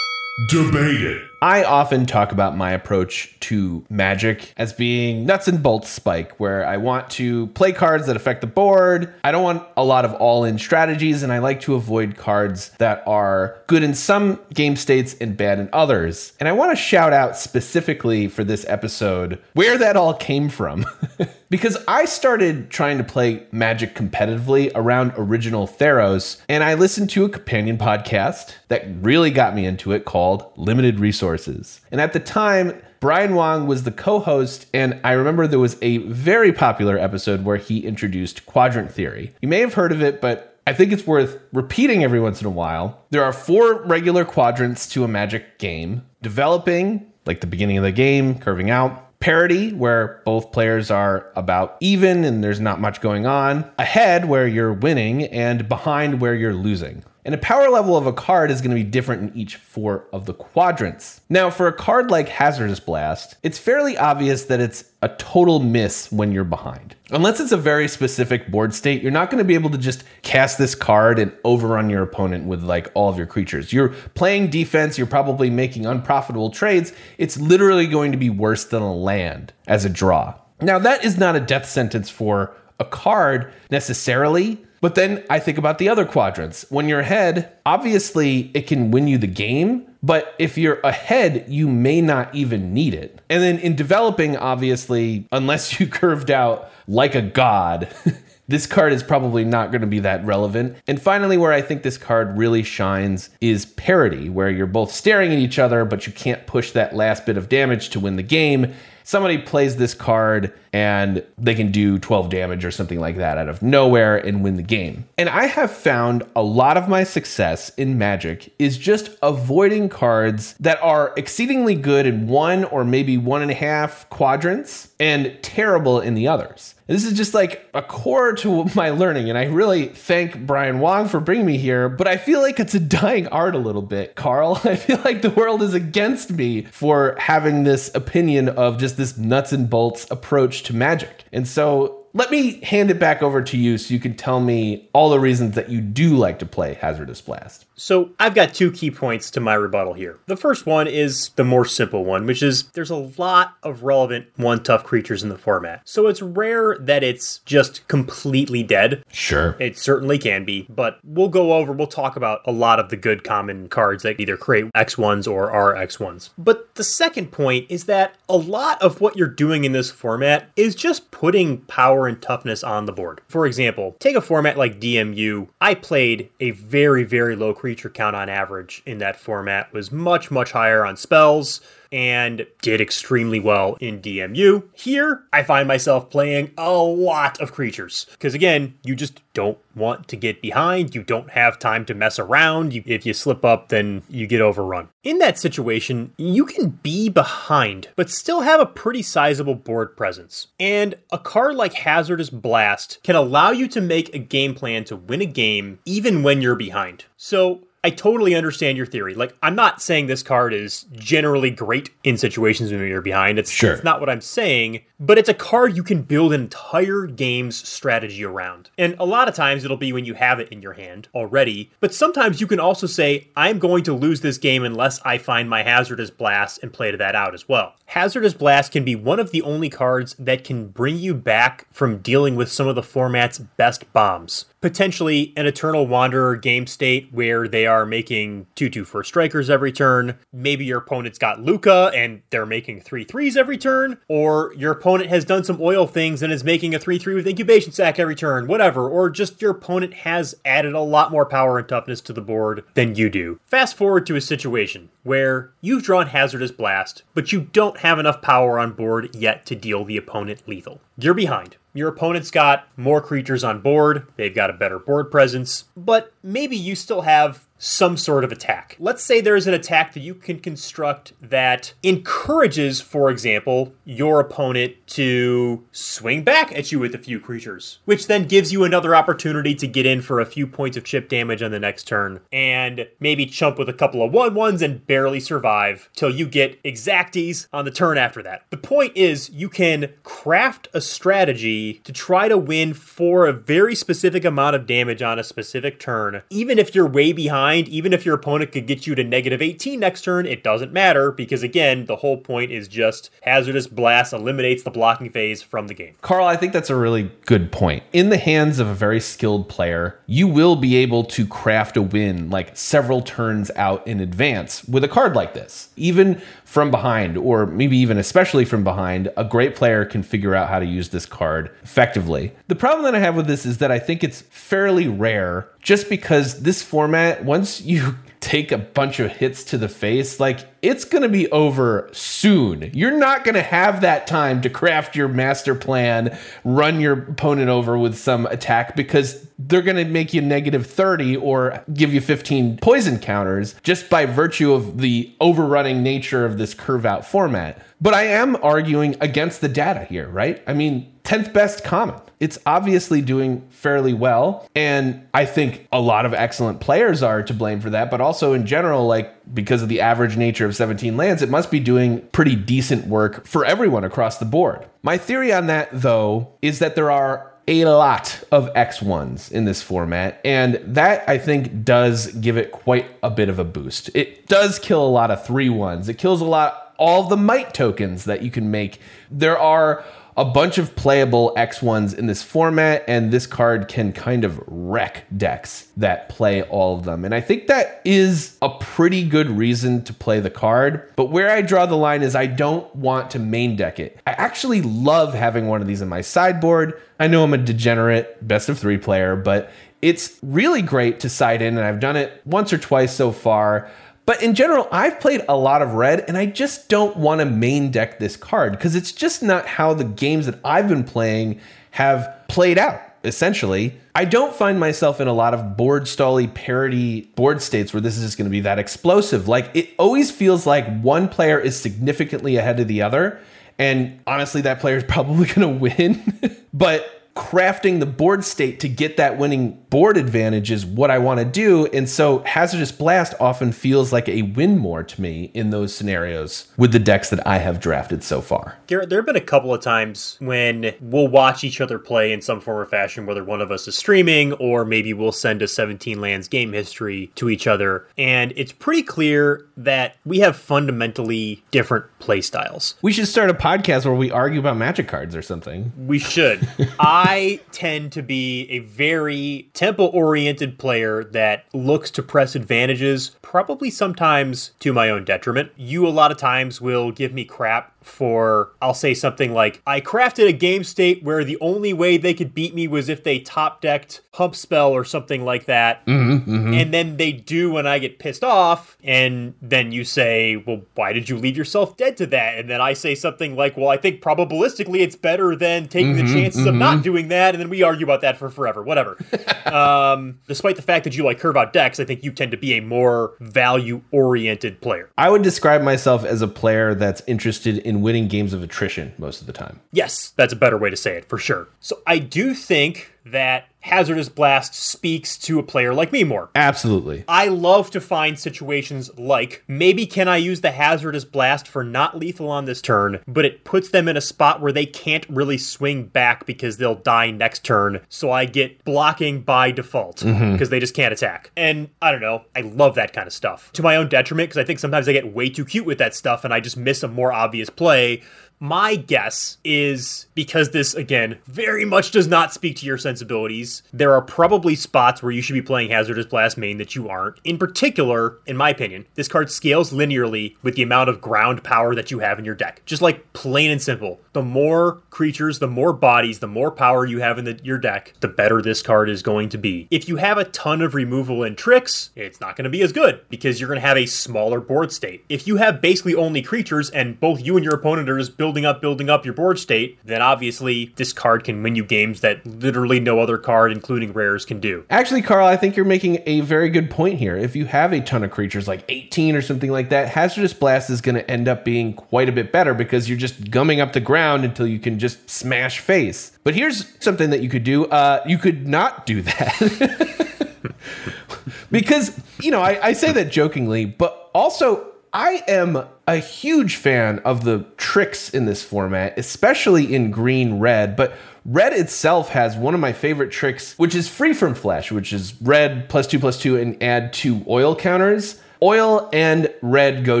Debate 0.50 1.00
it. 1.00 1.22
I 1.40 1.62
often 1.62 2.04
talk 2.04 2.32
about 2.32 2.56
my 2.56 2.72
approach 2.72 3.38
to 3.40 3.84
magic 3.88 4.52
as 4.56 4.72
being 4.72 5.24
nuts 5.24 5.46
and 5.46 5.62
bolts 5.62 5.88
spike, 5.88 6.38
where 6.40 6.66
I 6.66 6.78
want 6.78 7.10
to 7.10 7.46
play 7.48 7.72
cards 7.72 8.08
that 8.08 8.16
affect 8.16 8.40
the 8.40 8.48
board. 8.48 9.14
I 9.22 9.30
don't 9.30 9.44
want 9.44 9.62
a 9.76 9.84
lot 9.84 10.04
of 10.04 10.14
all 10.14 10.44
in 10.44 10.58
strategies, 10.58 11.22
and 11.22 11.32
I 11.32 11.38
like 11.38 11.60
to 11.62 11.76
avoid 11.76 12.16
cards 12.16 12.70
that 12.78 13.04
are 13.06 13.62
good 13.68 13.84
in 13.84 13.94
some 13.94 14.40
game 14.52 14.74
states 14.74 15.14
and 15.20 15.36
bad 15.36 15.60
in 15.60 15.68
others. 15.72 16.32
And 16.40 16.48
I 16.48 16.52
want 16.52 16.72
to 16.72 16.76
shout 16.76 17.12
out 17.12 17.36
specifically 17.36 18.26
for 18.26 18.42
this 18.42 18.64
episode 18.68 19.40
where 19.52 19.78
that 19.78 19.96
all 19.96 20.14
came 20.14 20.48
from. 20.48 20.86
because 21.50 21.76
I 21.86 22.04
started 22.04 22.70
trying 22.70 22.98
to 22.98 23.04
play 23.04 23.46
Magic 23.52 23.94
competitively 23.94 24.70
around 24.74 25.12
original 25.16 25.66
Theros, 25.66 26.40
and 26.48 26.62
I 26.62 26.74
listened 26.74 27.10
to 27.10 27.24
a 27.24 27.28
companion 27.28 27.78
podcast 27.78 28.54
that 28.68 28.84
really 29.00 29.30
got 29.30 29.54
me 29.54 29.66
into 29.66 29.92
it 29.92 30.04
called 30.04 30.50
Limited 30.56 31.00
Resources. 31.28 31.80
And 31.90 32.00
at 32.00 32.12
the 32.12 32.20
time, 32.20 32.80
Brian 33.00 33.34
Wong 33.34 33.66
was 33.66 33.82
the 33.82 33.90
co 33.90 34.18
host, 34.18 34.66
and 34.72 34.98
I 35.04 35.12
remember 35.12 35.46
there 35.46 35.58
was 35.58 35.76
a 35.82 35.98
very 35.98 36.52
popular 36.52 36.98
episode 36.98 37.44
where 37.44 37.58
he 37.58 37.86
introduced 37.86 38.46
quadrant 38.46 38.90
theory. 38.90 39.34
You 39.42 39.48
may 39.48 39.60
have 39.60 39.74
heard 39.74 39.92
of 39.92 40.02
it, 40.02 40.20
but 40.20 40.58
I 40.66 40.72
think 40.72 40.92
it's 40.92 41.06
worth 41.06 41.38
repeating 41.52 42.02
every 42.02 42.20
once 42.20 42.40
in 42.40 42.46
a 42.46 42.50
while. 42.50 43.04
There 43.10 43.24
are 43.24 43.32
four 43.32 43.82
regular 43.82 44.24
quadrants 44.24 44.88
to 44.90 45.04
a 45.04 45.08
magic 45.08 45.58
game 45.58 46.02
developing, 46.22 47.12
like 47.26 47.40
the 47.40 47.46
beginning 47.46 47.78
of 47.78 47.84
the 47.84 47.92
game, 47.92 48.38
curving 48.38 48.70
out, 48.70 49.20
parity, 49.20 49.72
where 49.72 50.22
both 50.24 50.52
players 50.52 50.90
are 50.90 51.30
about 51.36 51.76
even 51.80 52.24
and 52.24 52.42
there's 52.42 52.60
not 52.60 52.80
much 52.80 53.00
going 53.00 53.26
on, 53.26 53.70
ahead, 53.78 54.28
where 54.28 54.46
you're 54.46 54.72
winning, 54.72 55.24
and 55.24 55.68
behind, 55.68 56.20
where 56.20 56.34
you're 56.34 56.54
losing. 56.54 57.04
And 57.28 57.34
a 57.34 57.38
power 57.38 57.68
level 57.68 57.94
of 57.94 58.06
a 58.06 58.12
card 58.14 58.50
is 58.50 58.62
going 58.62 58.70
to 58.70 58.82
be 58.82 58.88
different 58.88 59.20
in 59.20 59.38
each 59.38 59.56
four 59.56 60.06
of 60.14 60.24
the 60.24 60.32
quadrants. 60.32 61.20
Now, 61.28 61.50
for 61.50 61.66
a 61.66 61.74
card 61.74 62.10
like 62.10 62.26
Hazardous 62.26 62.80
Blast, 62.80 63.36
it's 63.42 63.58
fairly 63.58 63.98
obvious 63.98 64.46
that 64.46 64.60
it's 64.60 64.84
a 65.02 65.10
total 65.10 65.60
miss 65.60 66.10
when 66.10 66.32
you're 66.32 66.44
behind. 66.44 66.96
Unless 67.10 67.40
it's 67.40 67.52
a 67.52 67.58
very 67.58 67.86
specific 67.86 68.50
board 68.50 68.72
state, 68.72 69.02
you're 69.02 69.12
not 69.12 69.28
going 69.28 69.36
to 69.36 69.44
be 69.44 69.52
able 69.52 69.68
to 69.68 69.76
just 69.76 70.04
cast 70.22 70.56
this 70.56 70.74
card 70.74 71.18
and 71.18 71.30
overrun 71.44 71.90
your 71.90 72.02
opponent 72.02 72.46
with 72.46 72.64
like 72.64 72.90
all 72.94 73.10
of 73.10 73.18
your 73.18 73.26
creatures. 73.26 73.74
You're 73.74 73.90
playing 74.14 74.48
defense, 74.48 74.96
you're 74.96 75.06
probably 75.06 75.50
making 75.50 75.84
unprofitable 75.84 76.48
trades. 76.48 76.94
It's 77.18 77.36
literally 77.36 77.88
going 77.88 78.12
to 78.12 78.18
be 78.18 78.30
worse 78.30 78.64
than 78.64 78.80
a 78.80 78.94
land 78.94 79.52
as 79.66 79.84
a 79.84 79.90
draw. 79.90 80.32
Now, 80.62 80.78
that 80.78 81.04
is 81.04 81.18
not 81.18 81.36
a 81.36 81.40
death 81.40 81.68
sentence 81.68 82.08
for 82.08 82.56
a 82.80 82.86
card 82.86 83.52
necessarily, 83.70 84.64
but 84.80 84.94
then 84.94 85.24
I 85.28 85.38
think 85.38 85.58
about 85.58 85.78
the 85.78 85.88
other 85.88 86.04
quadrants. 86.04 86.64
When 86.70 86.88
you're 86.88 87.00
ahead, 87.00 87.52
obviously 87.66 88.50
it 88.54 88.66
can 88.66 88.90
win 88.90 89.08
you 89.08 89.18
the 89.18 89.26
game, 89.26 89.86
but 90.02 90.34
if 90.38 90.56
you're 90.56 90.80
ahead, 90.80 91.46
you 91.48 91.68
may 91.68 92.00
not 92.00 92.34
even 92.34 92.72
need 92.72 92.94
it. 92.94 93.20
And 93.28 93.42
then 93.42 93.58
in 93.58 93.74
developing, 93.74 94.36
obviously, 94.36 95.26
unless 95.32 95.80
you 95.80 95.86
curved 95.86 96.30
out 96.30 96.70
like 96.86 97.14
a 97.14 97.22
god, 97.22 97.92
this 98.48 98.66
card 98.66 98.92
is 98.92 99.02
probably 99.02 99.44
not 99.44 99.70
going 99.70 99.80
to 99.80 99.86
be 99.86 100.00
that 100.00 100.24
relevant. 100.24 100.76
And 100.86 101.00
finally, 101.00 101.36
where 101.36 101.52
I 101.52 101.60
think 101.60 101.82
this 101.82 101.98
card 101.98 102.38
really 102.38 102.62
shines 102.62 103.30
is 103.40 103.66
parity, 103.66 104.28
where 104.28 104.50
you're 104.50 104.66
both 104.66 104.92
staring 104.92 105.32
at 105.32 105.38
each 105.38 105.58
other, 105.58 105.84
but 105.84 106.06
you 106.06 106.12
can't 106.12 106.46
push 106.46 106.70
that 106.72 106.94
last 106.94 107.26
bit 107.26 107.36
of 107.36 107.48
damage 107.48 107.90
to 107.90 108.00
win 108.00 108.16
the 108.16 108.22
game 108.22 108.74
somebody 109.08 109.38
plays 109.38 109.76
this 109.76 109.94
card 109.94 110.52
and 110.72 111.24
they 111.36 111.54
can 111.54 111.72
do 111.72 111.98
12 111.98 112.30
damage 112.30 112.64
or 112.64 112.70
something 112.70 113.00
like 113.00 113.16
that 113.16 113.38
out 113.38 113.48
of 113.48 113.62
nowhere 113.62 114.16
and 114.16 114.42
win 114.42 114.56
the 114.56 114.62
game. 114.62 115.08
And 115.16 115.28
I 115.28 115.46
have 115.46 115.70
found 115.70 116.22
a 116.36 116.42
lot 116.42 116.76
of 116.76 116.88
my 116.88 117.04
success 117.04 117.70
in 117.70 117.98
Magic 117.98 118.52
is 118.58 118.78
just 118.78 119.10
avoiding 119.22 119.88
cards 119.88 120.54
that 120.60 120.80
are 120.82 121.12
exceedingly 121.16 121.74
good 121.74 122.06
in 122.06 122.28
one 122.28 122.64
or 122.64 122.84
maybe 122.84 123.16
one 123.16 123.42
and 123.42 123.50
a 123.50 123.54
half 123.54 124.08
quadrants 124.10 124.88
and 125.00 125.36
terrible 125.42 126.00
in 126.00 126.14
the 126.14 126.28
others. 126.28 126.74
This 126.88 127.04
is 127.04 127.12
just 127.12 127.34
like 127.34 127.68
a 127.74 127.82
core 127.82 128.32
to 128.36 128.64
my 128.74 128.90
learning. 128.90 129.28
And 129.28 129.36
I 129.36 129.44
really 129.44 129.88
thank 129.88 130.46
Brian 130.46 130.80
Wong 130.80 131.06
for 131.06 131.20
bringing 131.20 131.44
me 131.44 131.58
here, 131.58 131.90
but 131.90 132.08
I 132.08 132.16
feel 132.16 132.40
like 132.40 132.58
it's 132.58 132.74
a 132.74 132.80
dying 132.80 133.28
art 133.28 133.54
a 133.54 133.58
little 133.58 133.82
bit, 133.82 134.14
Carl. 134.14 134.58
I 134.64 134.74
feel 134.74 134.98
like 135.04 135.20
the 135.20 135.30
world 135.30 135.62
is 135.62 135.74
against 135.74 136.30
me 136.30 136.62
for 136.62 137.14
having 137.18 137.64
this 137.64 137.94
opinion 137.94 138.48
of 138.48 138.78
just 138.78 138.96
this 138.96 139.18
nuts 139.18 139.52
and 139.52 139.68
bolts 139.68 140.10
approach 140.10 140.57
to 140.64 140.74
magic. 140.74 141.24
And 141.32 141.46
so 141.46 142.06
let 142.14 142.30
me 142.30 142.60
hand 142.60 142.90
it 142.90 142.98
back 142.98 143.22
over 143.22 143.42
to 143.42 143.56
you 143.56 143.78
so 143.78 143.94
you 143.94 144.00
can 144.00 144.14
tell 144.14 144.40
me 144.40 144.88
all 144.92 145.10
the 145.10 145.20
reasons 145.20 145.54
that 145.54 145.68
you 145.68 145.80
do 145.80 146.16
like 146.16 146.38
to 146.40 146.46
play 146.46 146.74
Hazardous 146.74 147.20
Blast. 147.20 147.66
So, 147.78 148.10
I've 148.18 148.34
got 148.34 148.54
two 148.54 148.72
key 148.72 148.90
points 148.90 149.30
to 149.30 149.40
my 149.40 149.54
rebuttal 149.54 149.94
here. 149.94 150.18
The 150.26 150.36
first 150.36 150.66
one 150.66 150.88
is 150.88 151.28
the 151.36 151.44
more 151.44 151.64
simple 151.64 152.04
one, 152.04 152.26
which 152.26 152.42
is 152.42 152.64
there's 152.72 152.90
a 152.90 152.96
lot 152.96 153.56
of 153.62 153.84
relevant 153.84 154.26
one 154.34 154.64
tough 154.64 154.82
creatures 154.82 155.22
in 155.22 155.28
the 155.28 155.38
format. 155.38 155.82
So, 155.84 156.08
it's 156.08 156.20
rare 156.20 156.76
that 156.80 157.04
it's 157.04 157.38
just 157.38 157.86
completely 157.86 158.64
dead. 158.64 159.04
Sure. 159.12 159.56
It 159.60 159.78
certainly 159.78 160.18
can 160.18 160.44
be, 160.44 160.66
but 160.68 160.98
we'll 161.04 161.28
go 161.28 161.52
over, 161.52 161.72
we'll 161.72 161.86
talk 161.86 162.16
about 162.16 162.40
a 162.46 162.52
lot 162.52 162.80
of 162.80 162.88
the 162.88 162.96
good 162.96 163.22
common 163.22 163.68
cards 163.68 164.02
that 164.02 164.18
either 164.18 164.36
create 164.36 164.72
X1s 164.72 165.30
or 165.30 165.52
are 165.52 165.74
X1s. 165.74 166.30
But 166.36 166.74
the 166.74 166.84
second 166.84 167.30
point 167.30 167.66
is 167.68 167.84
that 167.84 168.16
a 168.28 168.36
lot 168.36 168.82
of 168.82 169.00
what 169.00 169.16
you're 169.16 169.28
doing 169.28 169.62
in 169.62 169.70
this 169.70 169.88
format 169.88 170.50
is 170.56 170.74
just 170.74 171.12
putting 171.12 171.58
power 171.62 172.08
and 172.08 172.20
toughness 172.20 172.64
on 172.64 172.86
the 172.86 172.92
board. 172.92 173.20
For 173.28 173.46
example, 173.46 173.96
take 174.00 174.16
a 174.16 174.20
format 174.20 174.58
like 174.58 174.80
DMU. 174.80 175.46
I 175.60 175.74
played 175.74 176.28
a 176.40 176.50
very, 176.50 177.04
very 177.04 177.36
low 177.36 177.54
creature 177.54 177.67
creature 177.68 177.90
count 177.90 178.16
on 178.16 178.30
average 178.30 178.82
in 178.86 178.96
that 178.96 179.20
format 179.20 179.70
was 179.74 179.92
much, 179.92 180.30
much 180.30 180.52
higher 180.52 180.86
on 180.86 180.96
spells 180.96 181.60
and 181.92 182.46
did 182.62 182.80
extremely 182.80 183.40
well 183.40 183.76
in 183.80 184.00
DMU. 184.00 184.64
Here, 184.72 185.24
I 185.32 185.42
find 185.42 185.68
myself 185.68 186.10
playing 186.10 186.52
a 186.56 186.72
lot 186.72 187.40
of 187.40 187.52
creatures 187.52 188.06
because, 188.12 188.34
again, 188.34 188.74
you 188.82 188.94
just 188.94 189.22
don't 189.34 189.58
want 189.74 190.08
to 190.08 190.16
get 190.16 190.42
behind. 190.42 190.94
You 190.94 191.02
don't 191.02 191.30
have 191.30 191.58
time 191.58 191.84
to 191.86 191.94
mess 191.94 192.18
around. 192.18 192.74
You, 192.74 192.82
if 192.86 193.06
you 193.06 193.14
slip 193.14 193.44
up, 193.44 193.68
then 193.68 194.02
you 194.08 194.26
get 194.26 194.40
overrun. 194.40 194.88
In 195.04 195.18
that 195.18 195.38
situation, 195.38 196.12
you 196.16 196.44
can 196.44 196.70
be 196.82 197.08
behind, 197.08 197.88
but 197.96 198.10
still 198.10 198.40
have 198.40 198.60
a 198.60 198.66
pretty 198.66 199.02
sizable 199.02 199.54
board 199.54 199.96
presence. 199.96 200.48
And 200.58 200.96
a 201.12 201.18
card 201.18 201.54
like 201.54 201.74
Hazardous 201.74 202.30
Blast 202.30 202.98
can 203.02 203.16
allow 203.16 203.50
you 203.50 203.68
to 203.68 203.80
make 203.80 204.14
a 204.14 204.18
game 204.18 204.54
plan 204.54 204.84
to 204.84 204.96
win 204.96 205.22
a 205.22 205.26
game 205.26 205.78
even 205.84 206.22
when 206.22 206.42
you're 206.42 206.56
behind. 206.56 207.04
So, 207.16 207.60
I 207.88 207.90
totally 207.90 208.34
understand 208.34 208.76
your 208.76 208.84
theory. 208.84 209.14
Like, 209.14 209.34
I'm 209.42 209.54
not 209.54 209.80
saying 209.80 210.08
this 210.08 210.22
card 210.22 210.52
is 210.52 210.84
generally 210.92 211.50
great 211.50 211.88
in 212.04 212.18
situations 212.18 212.70
when 212.70 212.86
you're 212.86 213.00
behind. 213.00 213.38
It's, 213.38 213.50
sure. 213.50 213.72
it's 213.72 213.82
not 213.82 213.98
what 213.98 214.10
I'm 214.10 214.20
saying, 214.20 214.82
but 215.00 215.16
it's 215.16 215.30
a 215.30 215.32
card 215.32 215.74
you 215.74 215.82
can 215.82 216.02
build 216.02 216.34
an 216.34 216.42
entire 216.42 217.06
game's 217.06 217.66
strategy 217.66 218.22
around. 218.26 218.68
And 218.76 218.94
a 218.98 219.06
lot 219.06 219.26
of 219.26 219.34
times 219.34 219.64
it'll 219.64 219.78
be 219.78 219.94
when 219.94 220.04
you 220.04 220.12
have 220.12 220.38
it 220.38 220.50
in 220.50 220.60
your 220.60 220.74
hand 220.74 221.08
already, 221.14 221.70
but 221.80 221.94
sometimes 221.94 222.42
you 222.42 222.46
can 222.46 222.60
also 222.60 222.86
say, 222.86 223.28
I'm 223.34 223.58
going 223.58 223.84
to 223.84 223.94
lose 223.94 224.20
this 224.20 224.36
game 224.36 224.64
unless 224.64 225.00
I 225.02 225.16
find 225.16 225.48
my 225.48 225.62
Hazardous 225.62 226.10
Blast 226.10 226.62
and 226.62 226.70
play 226.70 226.90
to 226.90 226.98
that 226.98 227.14
out 227.14 227.32
as 227.32 227.48
well. 227.48 227.74
Hazardous 227.86 228.34
Blast 228.34 228.70
can 228.70 228.84
be 228.84 228.96
one 228.96 229.18
of 229.18 229.30
the 229.30 229.40
only 229.40 229.70
cards 229.70 230.14
that 230.18 230.44
can 230.44 230.68
bring 230.68 230.98
you 230.98 231.14
back 231.14 231.66
from 231.72 232.00
dealing 232.00 232.36
with 232.36 232.52
some 232.52 232.68
of 232.68 232.74
the 232.74 232.82
format's 232.82 233.38
best 233.38 233.90
bombs 233.94 234.44
potentially 234.60 235.32
an 235.36 235.46
Eternal 235.46 235.86
Wanderer 235.86 236.36
game 236.36 236.66
state 236.66 237.08
where 237.12 237.48
they 237.48 237.66
are 237.66 237.86
making 237.86 238.46
2 238.54 238.68
2 238.70 238.84
first 238.84 239.08
strikers 239.08 239.50
every 239.50 239.72
turn. 239.72 240.18
Maybe 240.32 240.64
your 240.64 240.78
opponent's 240.78 241.18
got 241.18 241.38
Lukka 241.38 241.94
and 241.94 242.22
they're 242.30 242.46
making 242.46 242.80
3 242.82 243.04
3s 243.04 243.36
every 243.36 243.58
turn. 243.58 243.98
Or 244.08 244.52
your 244.56 244.72
opponent 244.72 245.10
has 245.10 245.24
done 245.24 245.44
some 245.44 245.58
oil 245.60 245.86
things 245.86 246.22
and 246.22 246.32
is 246.32 246.44
making 246.44 246.74
a 246.74 246.78
3 246.78 246.98
3 246.98 247.14
with 247.14 247.26
Incubation 247.26 247.72
Sac 247.72 247.98
every 247.98 248.14
turn, 248.14 248.46
whatever. 248.46 248.88
Or 248.88 249.10
just 249.10 249.40
your 249.40 249.52
opponent 249.52 249.94
has 249.94 250.34
added 250.44 250.74
a 250.74 250.80
lot 250.80 251.10
more 251.10 251.26
power 251.26 251.58
and 251.58 251.68
toughness 251.68 252.00
to 252.02 252.12
the 252.12 252.20
board 252.20 252.64
than 252.74 252.94
you 252.94 253.10
do. 253.10 253.40
Fast 253.44 253.76
forward 253.76 254.06
to 254.06 254.16
a 254.16 254.20
situation 254.20 254.90
where 255.02 255.52
you've 255.60 255.82
drawn 255.82 256.08
Hazardous 256.08 256.50
Blast, 256.50 257.02
but 257.14 257.32
you 257.32 257.40
don't 257.52 257.78
have 257.78 257.98
enough 257.98 258.22
power 258.22 258.58
on 258.58 258.72
board 258.72 259.14
yet 259.14 259.46
to 259.46 259.54
deal 259.54 259.84
the 259.84 259.96
opponent 259.96 260.42
lethal. 260.46 260.80
You're 261.00 261.14
behind. 261.14 261.56
Your 261.74 261.88
opponent's 261.88 262.32
got 262.32 262.66
more 262.76 263.00
creatures 263.00 263.44
on 263.44 263.60
board, 263.60 264.08
they've 264.16 264.34
got 264.34 264.50
a 264.50 264.54
better 264.54 264.80
board 264.80 265.10
presence, 265.12 265.64
but 265.76 266.12
maybe 266.24 266.56
you 266.56 266.74
still 266.74 267.02
have 267.02 267.46
some 267.58 267.96
sort 267.96 268.24
of 268.24 268.32
attack. 268.32 268.76
Let's 268.78 269.02
say 269.02 269.20
there's 269.20 269.46
an 269.46 269.54
attack 269.54 269.92
that 269.94 270.00
you 270.00 270.14
can 270.14 270.38
construct 270.38 271.12
that 271.20 271.74
encourages, 271.82 272.80
for 272.80 273.10
example, 273.10 273.72
your 273.84 274.20
opponent 274.20 274.74
to 274.86 275.64
swing 275.72 276.22
back 276.22 276.52
at 276.52 276.70
you 276.70 276.78
with 276.78 276.94
a 276.94 276.98
few 276.98 277.18
creatures, 277.20 277.80
which 277.84 278.06
then 278.06 278.26
gives 278.26 278.52
you 278.52 278.64
another 278.64 278.94
opportunity 278.94 279.54
to 279.56 279.66
get 279.66 279.84
in 279.84 280.00
for 280.00 280.20
a 280.20 280.26
few 280.26 280.46
points 280.46 280.76
of 280.76 280.84
chip 280.84 281.08
damage 281.08 281.42
on 281.42 281.50
the 281.50 281.58
next 281.58 281.84
turn 281.84 282.20
and 282.32 282.86
maybe 283.00 283.26
chump 283.26 283.58
with 283.58 283.68
a 283.68 283.72
couple 283.72 284.02
of 284.02 284.12
one 284.12 284.34
ones 284.34 284.62
and 284.62 284.86
barely 284.86 285.20
survive 285.20 285.90
till 285.94 286.14
you 286.14 286.26
get 286.26 286.62
exacties 286.62 287.48
on 287.52 287.64
the 287.64 287.70
turn 287.70 287.98
after 287.98 288.22
that. 288.22 288.44
The 288.50 288.56
point 288.56 288.96
is, 288.96 289.30
you 289.30 289.48
can 289.48 289.92
craft 290.04 290.68
a 290.72 290.80
strategy 290.80 291.74
to 291.84 291.92
try 291.92 292.28
to 292.28 292.38
win 292.38 292.72
for 292.74 293.26
a 293.26 293.32
very 293.32 293.74
specific 293.74 294.24
amount 294.24 294.54
of 294.54 294.66
damage 294.66 295.02
on 295.02 295.18
a 295.18 295.24
specific 295.24 295.80
turn. 295.80 296.22
Even 296.30 296.58
if 296.58 296.74
you're 296.74 296.86
way 296.86 297.12
behind, 297.12 297.47
even 297.54 297.92
if 297.92 298.04
your 298.04 298.14
opponent 298.14 298.52
could 298.52 298.66
get 298.66 298.86
you 298.86 298.94
to 298.94 299.04
negative 299.04 299.40
18 299.40 299.80
next 299.80 300.02
turn, 300.02 300.26
it 300.26 300.42
doesn't 300.42 300.72
matter 300.72 301.12
because, 301.12 301.42
again, 301.42 301.86
the 301.86 301.96
whole 301.96 302.18
point 302.18 302.50
is 302.50 302.68
just 302.68 303.10
Hazardous 303.22 303.66
Blast 303.66 304.12
eliminates 304.12 304.62
the 304.62 304.70
blocking 304.70 305.10
phase 305.10 305.42
from 305.42 305.68
the 305.68 305.74
game. 305.74 305.94
Carl, 306.02 306.26
I 306.26 306.36
think 306.36 306.52
that's 306.52 306.70
a 306.70 306.76
really 306.76 307.10
good 307.26 307.50
point. 307.50 307.82
In 307.92 308.10
the 308.10 308.18
hands 308.18 308.58
of 308.58 308.66
a 308.66 308.74
very 308.74 309.00
skilled 309.00 309.48
player, 309.48 309.98
you 310.06 310.28
will 310.28 310.56
be 310.56 310.76
able 310.76 311.04
to 311.04 311.26
craft 311.26 311.76
a 311.76 311.82
win 311.82 312.30
like 312.30 312.56
several 312.56 313.00
turns 313.02 313.50
out 313.56 313.86
in 313.86 314.00
advance 314.00 314.64
with 314.64 314.84
a 314.84 314.88
card 314.88 315.14
like 315.14 315.34
this. 315.34 315.70
Even 315.76 316.20
from 316.44 316.70
behind, 316.70 317.16
or 317.16 317.46
maybe 317.46 317.76
even 317.76 317.98
especially 317.98 318.44
from 318.44 318.64
behind, 318.64 319.10
a 319.16 319.24
great 319.24 319.54
player 319.54 319.84
can 319.84 320.02
figure 320.02 320.34
out 320.34 320.48
how 320.48 320.58
to 320.58 320.64
use 320.64 320.88
this 320.88 321.06
card 321.06 321.50
effectively. 321.62 322.32
The 322.48 322.56
problem 322.56 322.84
that 322.84 322.94
I 322.94 323.00
have 323.00 323.16
with 323.16 323.26
this 323.26 323.44
is 323.44 323.58
that 323.58 323.70
I 323.70 323.78
think 323.78 324.02
it's 324.02 324.22
fairly 324.22 324.88
rare 324.88 325.48
just 325.62 325.88
because 325.88 326.42
this 326.42 326.62
format, 326.62 327.24
once 327.24 327.60
you 327.60 327.96
take 328.20 328.50
a 328.50 328.58
bunch 328.58 328.98
of 328.98 329.12
hits 329.12 329.44
to 329.44 329.56
the 329.56 329.68
face, 329.68 330.18
like 330.18 330.40
it's 330.60 330.84
going 330.84 331.02
to 331.02 331.08
be 331.08 331.30
over 331.30 331.88
soon. 331.92 332.68
You're 332.74 332.98
not 332.98 333.22
going 333.22 333.36
to 333.36 333.42
have 333.42 333.80
that 333.82 334.08
time 334.08 334.40
to 334.42 334.50
craft 334.50 334.96
your 334.96 335.06
master 335.06 335.54
plan, 335.54 336.18
run 336.42 336.80
your 336.80 336.94
opponent 336.94 337.48
over 337.48 337.78
with 337.78 337.96
some 337.96 338.26
attack 338.26 338.74
because 338.74 339.28
they're 339.38 339.62
going 339.62 339.76
to 339.76 339.84
make 339.84 340.12
you 340.12 340.20
negative 340.20 340.66
30 340.66 341.16
or 341.16 341.62
give 341.72 341.94
you 341.94 342.00
15 342.00 342.58
poison 342.58 342.98
counters 342.98 343.54
just 343.62 343.88
by 343.88 344.04
virtue 344.04 344.52
of 344.52 344.78
the 344.78 345.14
overrunning 345.20 345.82
nature 345.82 346.26
of 346.26 346.38
this 346.38 346.54
curve 346.54 346.84
out 346.84 347.06
format. 347.06 347.64
But 347.80 347.94
I 347.94 348.04
am 348.04 348.36
arguing 348.36 348.96
against 349.00 349.40
the 349.40 349.48
data 349.48 349.84
here, 349.84 350.08
right? 350.08 350.42
I 350.46 350.54
mean, 350.54 350.92
10th 351.04 351.32
best 351.32 351.62
common. 351.62 352.00
It's 352.20 352.38
obviously 352.46 353.00
doing 353.00 353.46
fairly 353.50 353.94
well. 353.94 354.48
And 354.54 355.06
I 355.14 355.24
think 355.24 355.68
a 355.72 355.80
lot 355.80 356.06
of 356.06 356.14
excellent 356.14 356.60
players 356.60 357.02
are 357.02 357.22
to 357.22 357.34
blame 357.34 357.60
for 357.60 357.70
that. 357.70 357.90
But 357.90 358.00
also 358.00 358.32
in 358.32 358.46
general, 358.46 358.86
like 358.86 359.14
because 359.34 359.62
of 359.62 359.68
the 359.68 359.80
average 359.80 360.16
nature 360.16 360.46
of 360.46 360.56
17 360.56 360.96
lands, 360.96 361.22
it 361.22 361.28
must 361.28 361.50
be 361.50 361.60
doing 361.60 362.00
pretty 362.08 362.34
decent 362.34 362.86
work 362.86 363.26
for 363.26 363.44
everyone 363.44 363.84
across 363.84 364.18
the 364.18 364.24
board. 364.24 364.66
My 364.82 364.98
theory 364.98 365.32
on 365.32 365.46
that, 365.46 365.68
though, 365.72 366.32
is 366.42 366.58
that 366.58 366.74
there 366.74 366.90
are 366.90 367.32
a 367.48 367.64
lot 367.64 368.22
of 368.30 368.52
X1s 368.52 369.32
in 369.32 369.46
this 369.46 369.62
format, 369.62 370.20
and 370.22 370.60
that 370.62 371.08
I 371.08 371.16
think 371.16 371.64
does 371.64 372.12
give 372.12 372.36
it 372.36 372.52
quite 372.52 372.84
a 373.02 373.10
bit 373.10 373.30
of 373.30 373.38
a 373.38 373.44
boost. 373.44 373.88
It 373.94 374.26
does 374.26 374.58
kill 374.58 374.86
a 374.86 374.88
lot 374.88 375.10
of 375.10 375.24
3 375.24 375.48
1s, 375.48 375.88
it 375.88 375.94
kills 375.94 376.20
a 376.20 376.26
lot 376.26 376.74
all 376.78 377.04
the 377.04 377.16
might 377.16 377.52
tokens 377.54 378.04
that 378.04 378.22
you 378.22 378.30
can 378.30 378.50
make. 378.50 378.80
There 379.10 379.38
are 379.38 379.82
a 380.18 380.24
bunch 380.24 380.58
of 380.58 380.74
playable 380.74 381.32
X1s 381.36 381.96
in 381.96 382.06
this 382.06 382.24
format, 382.24 382.82
and 382.88 383.12
this 383.12 383.24
card 383.24 383.68
can 383.68 383.92
kind 383.92 384.24
of 384.24 384.42
wreck 384.48 385.04
decks 385.16 385.68
that 385.76 386.08
play 386.08 386.42
all 386.42 386.76
of 386.76 386.84
them. 386.84 387.04
And 387.04 387.14
I 387.14 387.20
think 387.20 387.46
that 387.46 387.80
is 387.84 388.36
a 388.42 388.50
pretty 388.50 389.08
good 389.08 389.30
reason 389.30 389.84
to 389.84 389.92
play 389.92 390.18
the 390.18 390.28
card. 390.28 390.92
But 390.96 391.06
where 391.06 391.30
I 391.30 391.40
draw 391.40 391.66
the 391.66 391.76
line 391.76 392.02
is 392.02 392.16
I 392.16 392.26
don't 392.26 392.74
want 392.74 393.12
to 393.12 393.20
main 393.20 393.54
deck 393.54 393.78
it. 393.78 394.00
I 394.08 394.10
actually 394.10 394.60
love 394.60 395.14
having 395.14 395.46
one 395.46 395.60
of 395.60 395.68
these 395.68 395.82
in 395.82 395.88
my 395.88 396.00
sideboard. 396.00 396.82
I 396.98 397.06
know 397.06 397.22
I'm 397.22 397.32
a 397.32 397.38
degenerate 397.38 398.26
best 398.26 398.48
of 398.48 398.58
three 398.58 398.78
player, 398.78 399.14
but 399.14 399.52
it's 399.82 400.18
really 400.24 400.62
great 400.62 400.98
to 401.00 401.08
side 401.08 401.42
in, 401.42 401.56
and 401.56 401.64
I've 401.64 401.78
done 401.78 401.94
it 401.94 402.20
once 402.24 402.52
or 402.52 402.58
twice 402.58 402.92
so 402.92 403.12
far. 403.12 403.70
But 404.08 404.22
in 404.22 404.34
general, 404.34 404.66
I've 404.72 405.00
played 405.00 405.20
a 405.28 405.36
lot 405.36 405.60
of 405.60 405.74
red 405.74 406.06
and 406.08 406.16
I 406.16 406.24
just 406.24 406.70
don't 406.70 406.96
want 406.96 407.18
to 407.18 407.26
main 407.26 407.70
deck 407.70 407.98
this 407.98 408.16
card 408.16 408.52
because 408.52 408.74
it's 408.74 408.90
just 408.90 409.22
not 409.22 409.44
how 409.44 409.74
the 409.74 409.84
games 409.84 410.24
that 410.24 410.40
I've 410.42 410.66
been 410.66 410.82
playing 410.82 411.42
have 411.72 412.10
played 412.26 412.56
out. 412.56 412.80
Essentially, 413.04 413.74
I 413.94 414.06
don't 414.06 414.34
find 414.34 414.58
myself 414.58 415.02
in 415.02 415.08
a 415.08 415.12
lot 415.12 415.34
of 415.34 415.58
board 415.58 415.82
stally 415.82 416.32
parity 416.32 417.02
board 417.16 417.42
states 417.42 417.74
where 417.74 417.82
this 417.82 417.98
is 417.98 418.02
just 418.02 418.16
going 418.16 418.24
to 418.24 418.30
be 418.30 418.40
that 418.40 418.58
explosive. 418.58 419.28
Like 419.28 419.50
it 419.52 419.74
always 419.78 420.10
feels 420.10 420.46
like 420.46 420.80
one 420.80 421.10
player 421.10 421.38
is 421.38 421.54
significantly 421.60 422.38
ahead 422.38 422.58
of 422.60 422.66
the 422.66 422.80
other. 422.80 423.20
And 423.58 424.00
honestly, 424.06 424.40
that 424.40 424.60
player 424.60 424.78
is 424.78 424.84
probably 424.88 425.26
going 425.26 425.42
to 425.42 425.48
win. 425.48 426.36
but 426.54 426.97
crafting 427.18 427.80
the 427.80 427.86
board 427.86 428.24
state 428.24 428.60
to 428.60 428.68
get 428.68 428.96
that 428.96 429.18
winning 429.18 429.60
board 429.70 429.96
advantage 429.96 430.52
is 430.52 430.64
what 430.64 430.88
I 430.88 430.98
want 430.98 431.18
to 431.18 431.26
do. 431.26 431.66
And 431.66 431.88
so 431.88 432.20
Hazardous 432.20 432.70
Blast 432.70 433.12
often 433.18 433.50
feels 433.50 433.92
like 433.92 434.08
a 434.08 434.22
win 434.22 434.56
more 434.56 434.84
to 434.84 435.00
me 435.02 435.32
in 435.34 435.50
those 435.50 435.74
scenarios 435.74 436.46
with 436.56 436.70
the 436.70 436.78
decks 436.78 437.10
that 437.10 437.26
I 437.26 437.38
have 437.38 437.58
drafted 437.58 438.04
so 438.04 438.20
far. 438.20 438.56
Garrett, 438.68 438.88
there 438.88 439.00
have 439.00 439.06
been 439.06 439.16
a 439.16 439.20
couple 439.20 439.52
of 439.52 439.60
times 439.60 440.16
when 440.20 440.74
we'll 440.80 441.08
watch 441.08 441.42
each 441.42 441.60
other 441.60 441.78
play 441.78 442.12
in 442.12 442.22
some 442.22 442.40
form 442.40 442.58
or 442.58 442.66
fashion, 442.66 443.04
whether 443.04 443.24
one 443.24 443.40
of 443.40 443.50
us 443.50 443.66
is 443.66 443.76
streaming 443.76 444.32
or 444.34 444.64
maybe 444.64 444.94
we'll 444.94 445.10
send 445.10 445.42
a 445.42 445.48
17 445.48 446.00
lands 446.00 446.28
game 446.28 446.52
history 446.52 447.10
to 447.16 447.28
each 447.28 447.48
other. 447.48 447.88
And 447.98 448.32
it's 448.36 448.52
pretty 448.52 448.84
clear 448.84 449.44
that 449.56 449.96
we 450.06 450.20
have 450.20 450.36
fundamentally 450.36 451.42
different 451.50 451.86
play 451.98 452.20
styles. 452.20 452.76
We 452.80 452.92
should 452.92 453.08
start 453.08 453.28
a 453.28 453.34
podcast 453.34 453.84
where 453.84 453.94
we 453.94 454.12
argue 454.12 454.38
about 454.38 454.56
magic 454.56 454.86
cards 454.86 455.16
or 455.16 455.22
something. 455.22 455.72
We 455.76 455.98
should. 455.98 456.48
I 456.78 457.07
tend 457.52 457.92
to 457.92 458.02
be 458.02 458.48
a 458.50 458.60
very 458.60 459.50
tempo 459.54 459.86
oriented 459.86 460.58
player 460.58 461.04
that 461.04 461.44
looks 461.52 461.90
to 461.92 462.02
press 462.02 462.34
advantages, 462.34 463.16
probably 463.22 463.70
sometimes 463.70 464.52
to 464.60 464.72
my 464.72 464.90
own 464.90 465.04
detriment. 465.04 465.52
You, 465.56 465.86
a 465.86 465.90
lot 465.90 466.10
of 466.10 466.18
times, 466.18 466.60
will 466.60 466.90
give 466.90 467.12
me 467.12 467.24
crap 467.24 467.77
for, 467.88 468.52
I'll 468.62 468.74
say 468.74 468.94
something 468.94 469.32
like, 469.32 469.62
I 469.66 469.80
crafted 469.80 470.28
a 470.28 470.32
game 470.32 470.64
state 470.64 471.02
where 471.02 471.24
the 471.24 471.38
only 471.40 471.72
way 471.72 471.96
they 471.96 472.14
could 472.14 472.34
beat 472.34 472.54
me 472.54 472.68
was 472.68 472.88
if 472.88 473.02
they 473.02 473.18
top 473.18 473.60
decked 473.60 474.00
Hump 474.14 474.34
Spell 474.34 474.72
or 474.72 474.84
something 474.84 475.24
like 475.24 475.46
that. 475.46 475.86
Mm-hmm, 475.86 476.30
mm-hmm. 476.30 476.54
And 476.54 476.74
then 476.74 476.96
they 476.96 477.12
do, 477.12 477.52
when 477.52 477.66
I 477.66 477.78
get 477.78 477.98
pissed 477.98 478.24
off. 478.24 478.76
And 478.82 479.34
then 479.40 479.72
you 479.72 479.84
say, 479.84 480.36
Well, 480.36 480.62
why 480.74 480.92
did 480.92 481.08
you 481.08 481.16
leave 481.16 481.36
yourself 481.36 481.76
dead 481.76 481.96
to 481.98 482.06
that? 482.06 482.38
And 482.38 482.50
then 482.50 482.60
I 482.60 482.72
say 482.72 482.94
something 482.94 483.36
like, 483.36 483.56
Well, 483.56 483.68
I 483.68 483.76
think 483.76 484.02
probabilistically 484.02 484.80
it's 484.80 484.96
better 484.96 485.36
than 485.36 485.68
taking 485.68 485.88
Mm-hmm, 485.88 486.06
the 486.06 486.12
chances 486.12 486.46
of 486.46 486.54
not 486.54 486.82
doing 486.82 487.08
that. 487.08 487.34
And 487.34 487.40
then 487.40 487.48
we 487.48 487.62
argue 487.62 487.86
about 487.86 488.02
that 488.02 488.18
for 488.18 488.28
forever. 488.28 488.62
Whatever. 488.62 488.98
um, 489.46 490.18
despite 490.26 490.56
the 490.56 490.62
fact 490.62 490.84
that 490.84 490.96
you 490.96 491.04
like 491.04 491.18
curve 491.18 491.36
out 491.36 491.52
decks, 491.52 491.80
I 491.80 491.84
think 491.84 492.04
you 492.04 492.12
tend 492.12 492.30
to 492.32 492.36
be 492.36 492.54
a 492.54 492.60
more 492.60 493.14
value 493.20 493.82
oriented 493.90 494.60
player. 494.60 494.90
I 494.98 495.08
would 495.08 495.22
describe 495.22 495.62
myself 495.62 496.04
as 496.04 496.20
a 496.20 496.28
player 496.28 496.74
that's 496.74 497.02
interested 497.06 497.58
in 497.58 497.77
winning 497.82 498.08
games 498.08 498.32
of 498.32 498.42
attrition 498.42 498.92
most 498.98 499.20
of 499.20 499.26
the 499.26 499.32
time. 499.32 499.60
Yes, 499.72 500.12
that's 500.16 500.32
a 500.32 500.36
better 500.36 500.58
way 500.58 500.70
to 500.70 500.76
say 500.76 500.96
it 500.96 501.04
for 501.08 501.18
sure. 501.18 501.48
So 501.60 501.80
I 501.86 501.98
do 501.98 502.34
think 502.34 502.92
that 503.10 503.48
Hazardous 503.60 504.08
Blast 504.08 504.54
speaks 504.54 505.18
to 505.18 505.38
a 505.38 505.42
player 505.42 505.74
like 505.74 505.92
me 505.92 506.04
more. 506.04 506.30
Absolutely. 506.34 507.04
I 507.08 507.28
love 507.28 507.70
to 507.72 507.80
find 507.80 508.18
situations 508.18 508.90
like 508.96 509.44
maybe 509.48 509.84
can 509.84 510.08
I 510.08 510.16
use 510.16 510.40
the 510.40 510.52
Hazardous 510.52 511.04
Blast 511.04 511.48
for 511.48 511.64
not 511.64 511.98
lethal 511.98 512.30
on 512.30 512.44
this 512.44 512.62
turn, 512.62 513.00
but 513.06 513.24
it 513.24 513.44
puts 513.44 513.70
them 513.70 513.88
in 513.88 513.96
a 513.96 514.00
spot 514.00 514.40
where 514.40 514.52
they 514.52 514.64
can't 514.64 515.06
really 515.08 515.38
swing 515.38 515.84
back 515.84 516.24
because 516.24 516.56
they'll 516.56 516.76
die 516.76 517.10
next 517.10 517.44
turn. 517.44 517.80
So 517.88 518.10
I 518.10 518.24
get 518.24 518.64
blocking 518.64 519.22
by 519.22 519.50
default 519.50 519.98
mm-hmm. 519.98 520.32
because 520.32 520.50
they 520.50 520.60
just 520.60 520.74
can't 520.74 520.92
attack. 520.92 521.30
And 521.36 521.68
I 521.82 521.90
don't 521.90 522.00
know, 522.00 522.24
I 522.36 522.42
love 522.42 522.76
that 522.76 522.92
kind 522.92 523.06
of 523.06 523.12
stuff. 523.12 523.52
To 523.54 523.62
my 523.62 523.76
own 523.76 523.88
detriment 523.88 524.30
because 524.30 524.40
I 524.40 524.44
think 524.44 524.60
sometimes 524.60 524.88
I 524.88 524.92
get 524.92 525.12
way 525.12 525.28
too 525.28 525.44
cute 525.44 525.66
with 525.66 525.78
that 525.78 525.94
stuff 525.94 526.24
and 526.24 526.32
I 526.32 526.40
just 526.40 526.56
miss 526.56 526.82
a 526.82 526.88
more 526.88 527.12
obvious 527.12 527.50
play. 527.50 528.02
My 528.40 528.76
guess 528.76 529.38
is 529.42 530.06
because 530.14 530.50
this, 530.50 530.74
again, 530.74 531.18
very 531.26 531.64
much 531.64 531.90
does 531.90 532.06
not 532.06 532.32
speak 532.32 532.56
to 532.56 532.66
your 532.66 532.78
sensibilities, 532.78 533.62
there 533.72 533.92
are 533.92 534.02
probably 534.02 534.54
spots 534.54 535.02
where 535.02 535.10
you 535.10 535.22
should 535.22 535.32
be 535.32 535.42
playing 535.42 535.70
Hazardous 535.70 536.06
Blast 536.06 536.38
main 536.38 536.58
that 536.58 536.76
you 536.76 536.88
aren't. 536.88 537.18
In 537.24 537.36
particular, 537.36 538.18
in 538.26 538.36
my 538.36 538.50
opinion, 538.50 538.86
this 538.94 539.08
card 539.08 539.30
scales 539.30 539.72
linearly 539.72 540.36
with 540.42 540.54
the 540.54 540.62
amount 540.62 540.88
of 540.88 541.00
ground 541.00 541.42
power 541.42 541.74
that 541.74 541.90
you 541.90 541.98
have 541.98 542.18
in 542.18 542.24
your 542.24 542.36
deck. 542.36 542.62
Just 542.64 542.80
like 542.80 543.12
plain 543.12 543.50
and 543.50 543.60
simple. 543.60 544.00
The 544.12 544.22
more 544.22 544.82
creatures, 544.90 545.40
the 545.40 545.48
more 545.48 545.72
bodies, 545.72 546.20
the 546.20 546.28
more 546.28 546.52
power 546.52 546.86
you 546.86 547.00
have 547.00 547.18
in 547.18 547.24
the, 547.24 547.40
your 547.42 547.58
deck, 547.58 547.94
the 548.00 548.08
better 548.08 548.40
this 548.40 548.62
card 548.62 548.88
is 548.88 549.02
going 549.02 549.30
to 549.30 549.38
be. 549.38 549.66
If 549.70 549.88
you 549.88 549.96
have 549.96 550.16
a 550.16 550.24
ton 550.24 550.62
of 550.62 550.74
removal 550.74 551.24
and 551.24 551.36
tricks, 551.36 551.90
it's 551.96 552.20
not 552.20 552.36
going 552.36 552.44
to 552.44 552.50
be 552.50 552.62
as 552.62 552.72
good 552.72 553.00
because 553.08 553.40
you're 553.40 553.48
going 553.48 553.60
to 553.60 553.66
have 553.66 553.76
a 553.76 553.86
smaller 553.86 554.40
board 554.40 554.70
state. 554.70 555.04
If 555.08 555.26
you 555.26 555.36
have 555.36 555.60
basically 555.60 555.96
only 555.96 556.22
creatures 556.22 556.70
and 556.70 557.00
both 557.00 557.20
you 557.20 557.36
and 557.36 557.44
your 557.44 557.54
opponent 557.54 557.88
are 557.88 557.98
just 557.98 558.16
building 558.16 558.27
up, 558.44 558.60
building 558.60 558.90
up 558.90 559.04
your 559.04 559.14
board 559.14 559.38
state, 559.38 559.78
then 559.84 560.02
obviously 560.02 560.72
this 560.76 560.92
card 560.92 561.24
can 561.24 561.42
win 561.42 561.54
you 561.54 561.64
games 561.64 562.00
that 562.00 562.24
literally 562.26 562.80
no 562.80 563.00
other 563.00 563.18
card, 563.18 563.52
including 563.52 563.92
rares, 563.92 564.24
can 564.24 564.40
do. 564.40 564.64
Actually, 564.70 565.02
Carl, 565.02 565.26
I 565.26 565.36
think 565.36 565.56
you're 565.56 565.64
making 565.64 566.02
a 566.06 566.20
very 566.20 566.48
good 566.48 566.70
point 566.70 566.98
here. 566.98 567.16
If 567.16 567.36
you 567.36 567.46
have 567.46 567.72
a 567.72 567.80
ton 567.80 568.04
of 568.04 568.10
creatures, 568.10 568.48
like 568.48 568.64
18 568.68 569.16
or 569.16 569.22
something 569.22 569.50
like 569.50 569.70
that, 569.70 569.88
Hazardous 569.88 570.32
Blast 570.32 570.70
is 570.70 570.80
going 570.80 570.94
to 570.94 571.10
end 571.10 571.28
up 571.28 571.44
being 571.44 571.72
quite 571.72 572.08
a 572.08 572.12
bit 572.12 572.32
better 572.32 572.54
because 572.54 572.88
you're 572.88 572.98
just 572.98 573.30
gumming 573.30 573.60
up 573.60 573.72
the 573.72 573.80
ground 573.80 574.24
until 574.24 574.46
you 574.46 574.58
can 574.58 574.78
just 574.78 575.08
smash 575.08 575.60
face. 575.60 576.12
But 576.24 576.34
here's 576.34 576.66
something 576.82 577.10
that 577.10 577.22
you 577.22 577.28
could 577.28 577.44
do 577.44 577.66
uh, 577.66 578.02
you 578.06 578.18
could 578.18 578.46
not 578.46 578.86
do 578.86 579.02
that. 579.02 580.18
because, 581.50 581.98
you 582.20 582.30
know, 582.30 582.40
I, 582.40 582.68
I 582.68 582.72
say 582.72 582.92
that 582.92 583.10
jokingly, 583.10 583.64
but 583.64 584.10
also 584.14 584.66
I 584.92 585.22
am 585.28 585.64
a 585.86 585.96
huge 585.96 586.56
fan 586.56 587.00
of 587.00 587.24
the 587.24 587.44
tricks 587.56 588.10
in 588.10 588.24
this 588.24 588.42
format, 588.42 588.98
especially 588.98 589.74
in 589.74 589.90
green 589.90 590.38
red, 590.38 590.76
but 590.76 590.94
red 591.24 591.52
itself 591.52 592.10
has 592.10 592.36
one 592.36 592.54
of 592.54 592.60
my 592.60 592.72
favorite 592.72 593.10
tricks, 593.10 593.58
which 593.58 593.74
is 593.74 593.88
free 593.88 594.14
from 594.14 594.34
flesh, 594.34 594.72
which 594.72 594.92
is 594.92 595.14
red 595.20 595.68
plus 595.68 595.86
two 595.86 595.98
plus 595.98 596.18
two 596.18 596.36
and 596.36 596.62
add 596.62 596.92
two 596.92 597.24
oil 597.28 597.54
counters. 597.54 598.20
Oil 598.40 598.88
and 598.92 599.32
red 599.42 599.84
go 599.84 600.00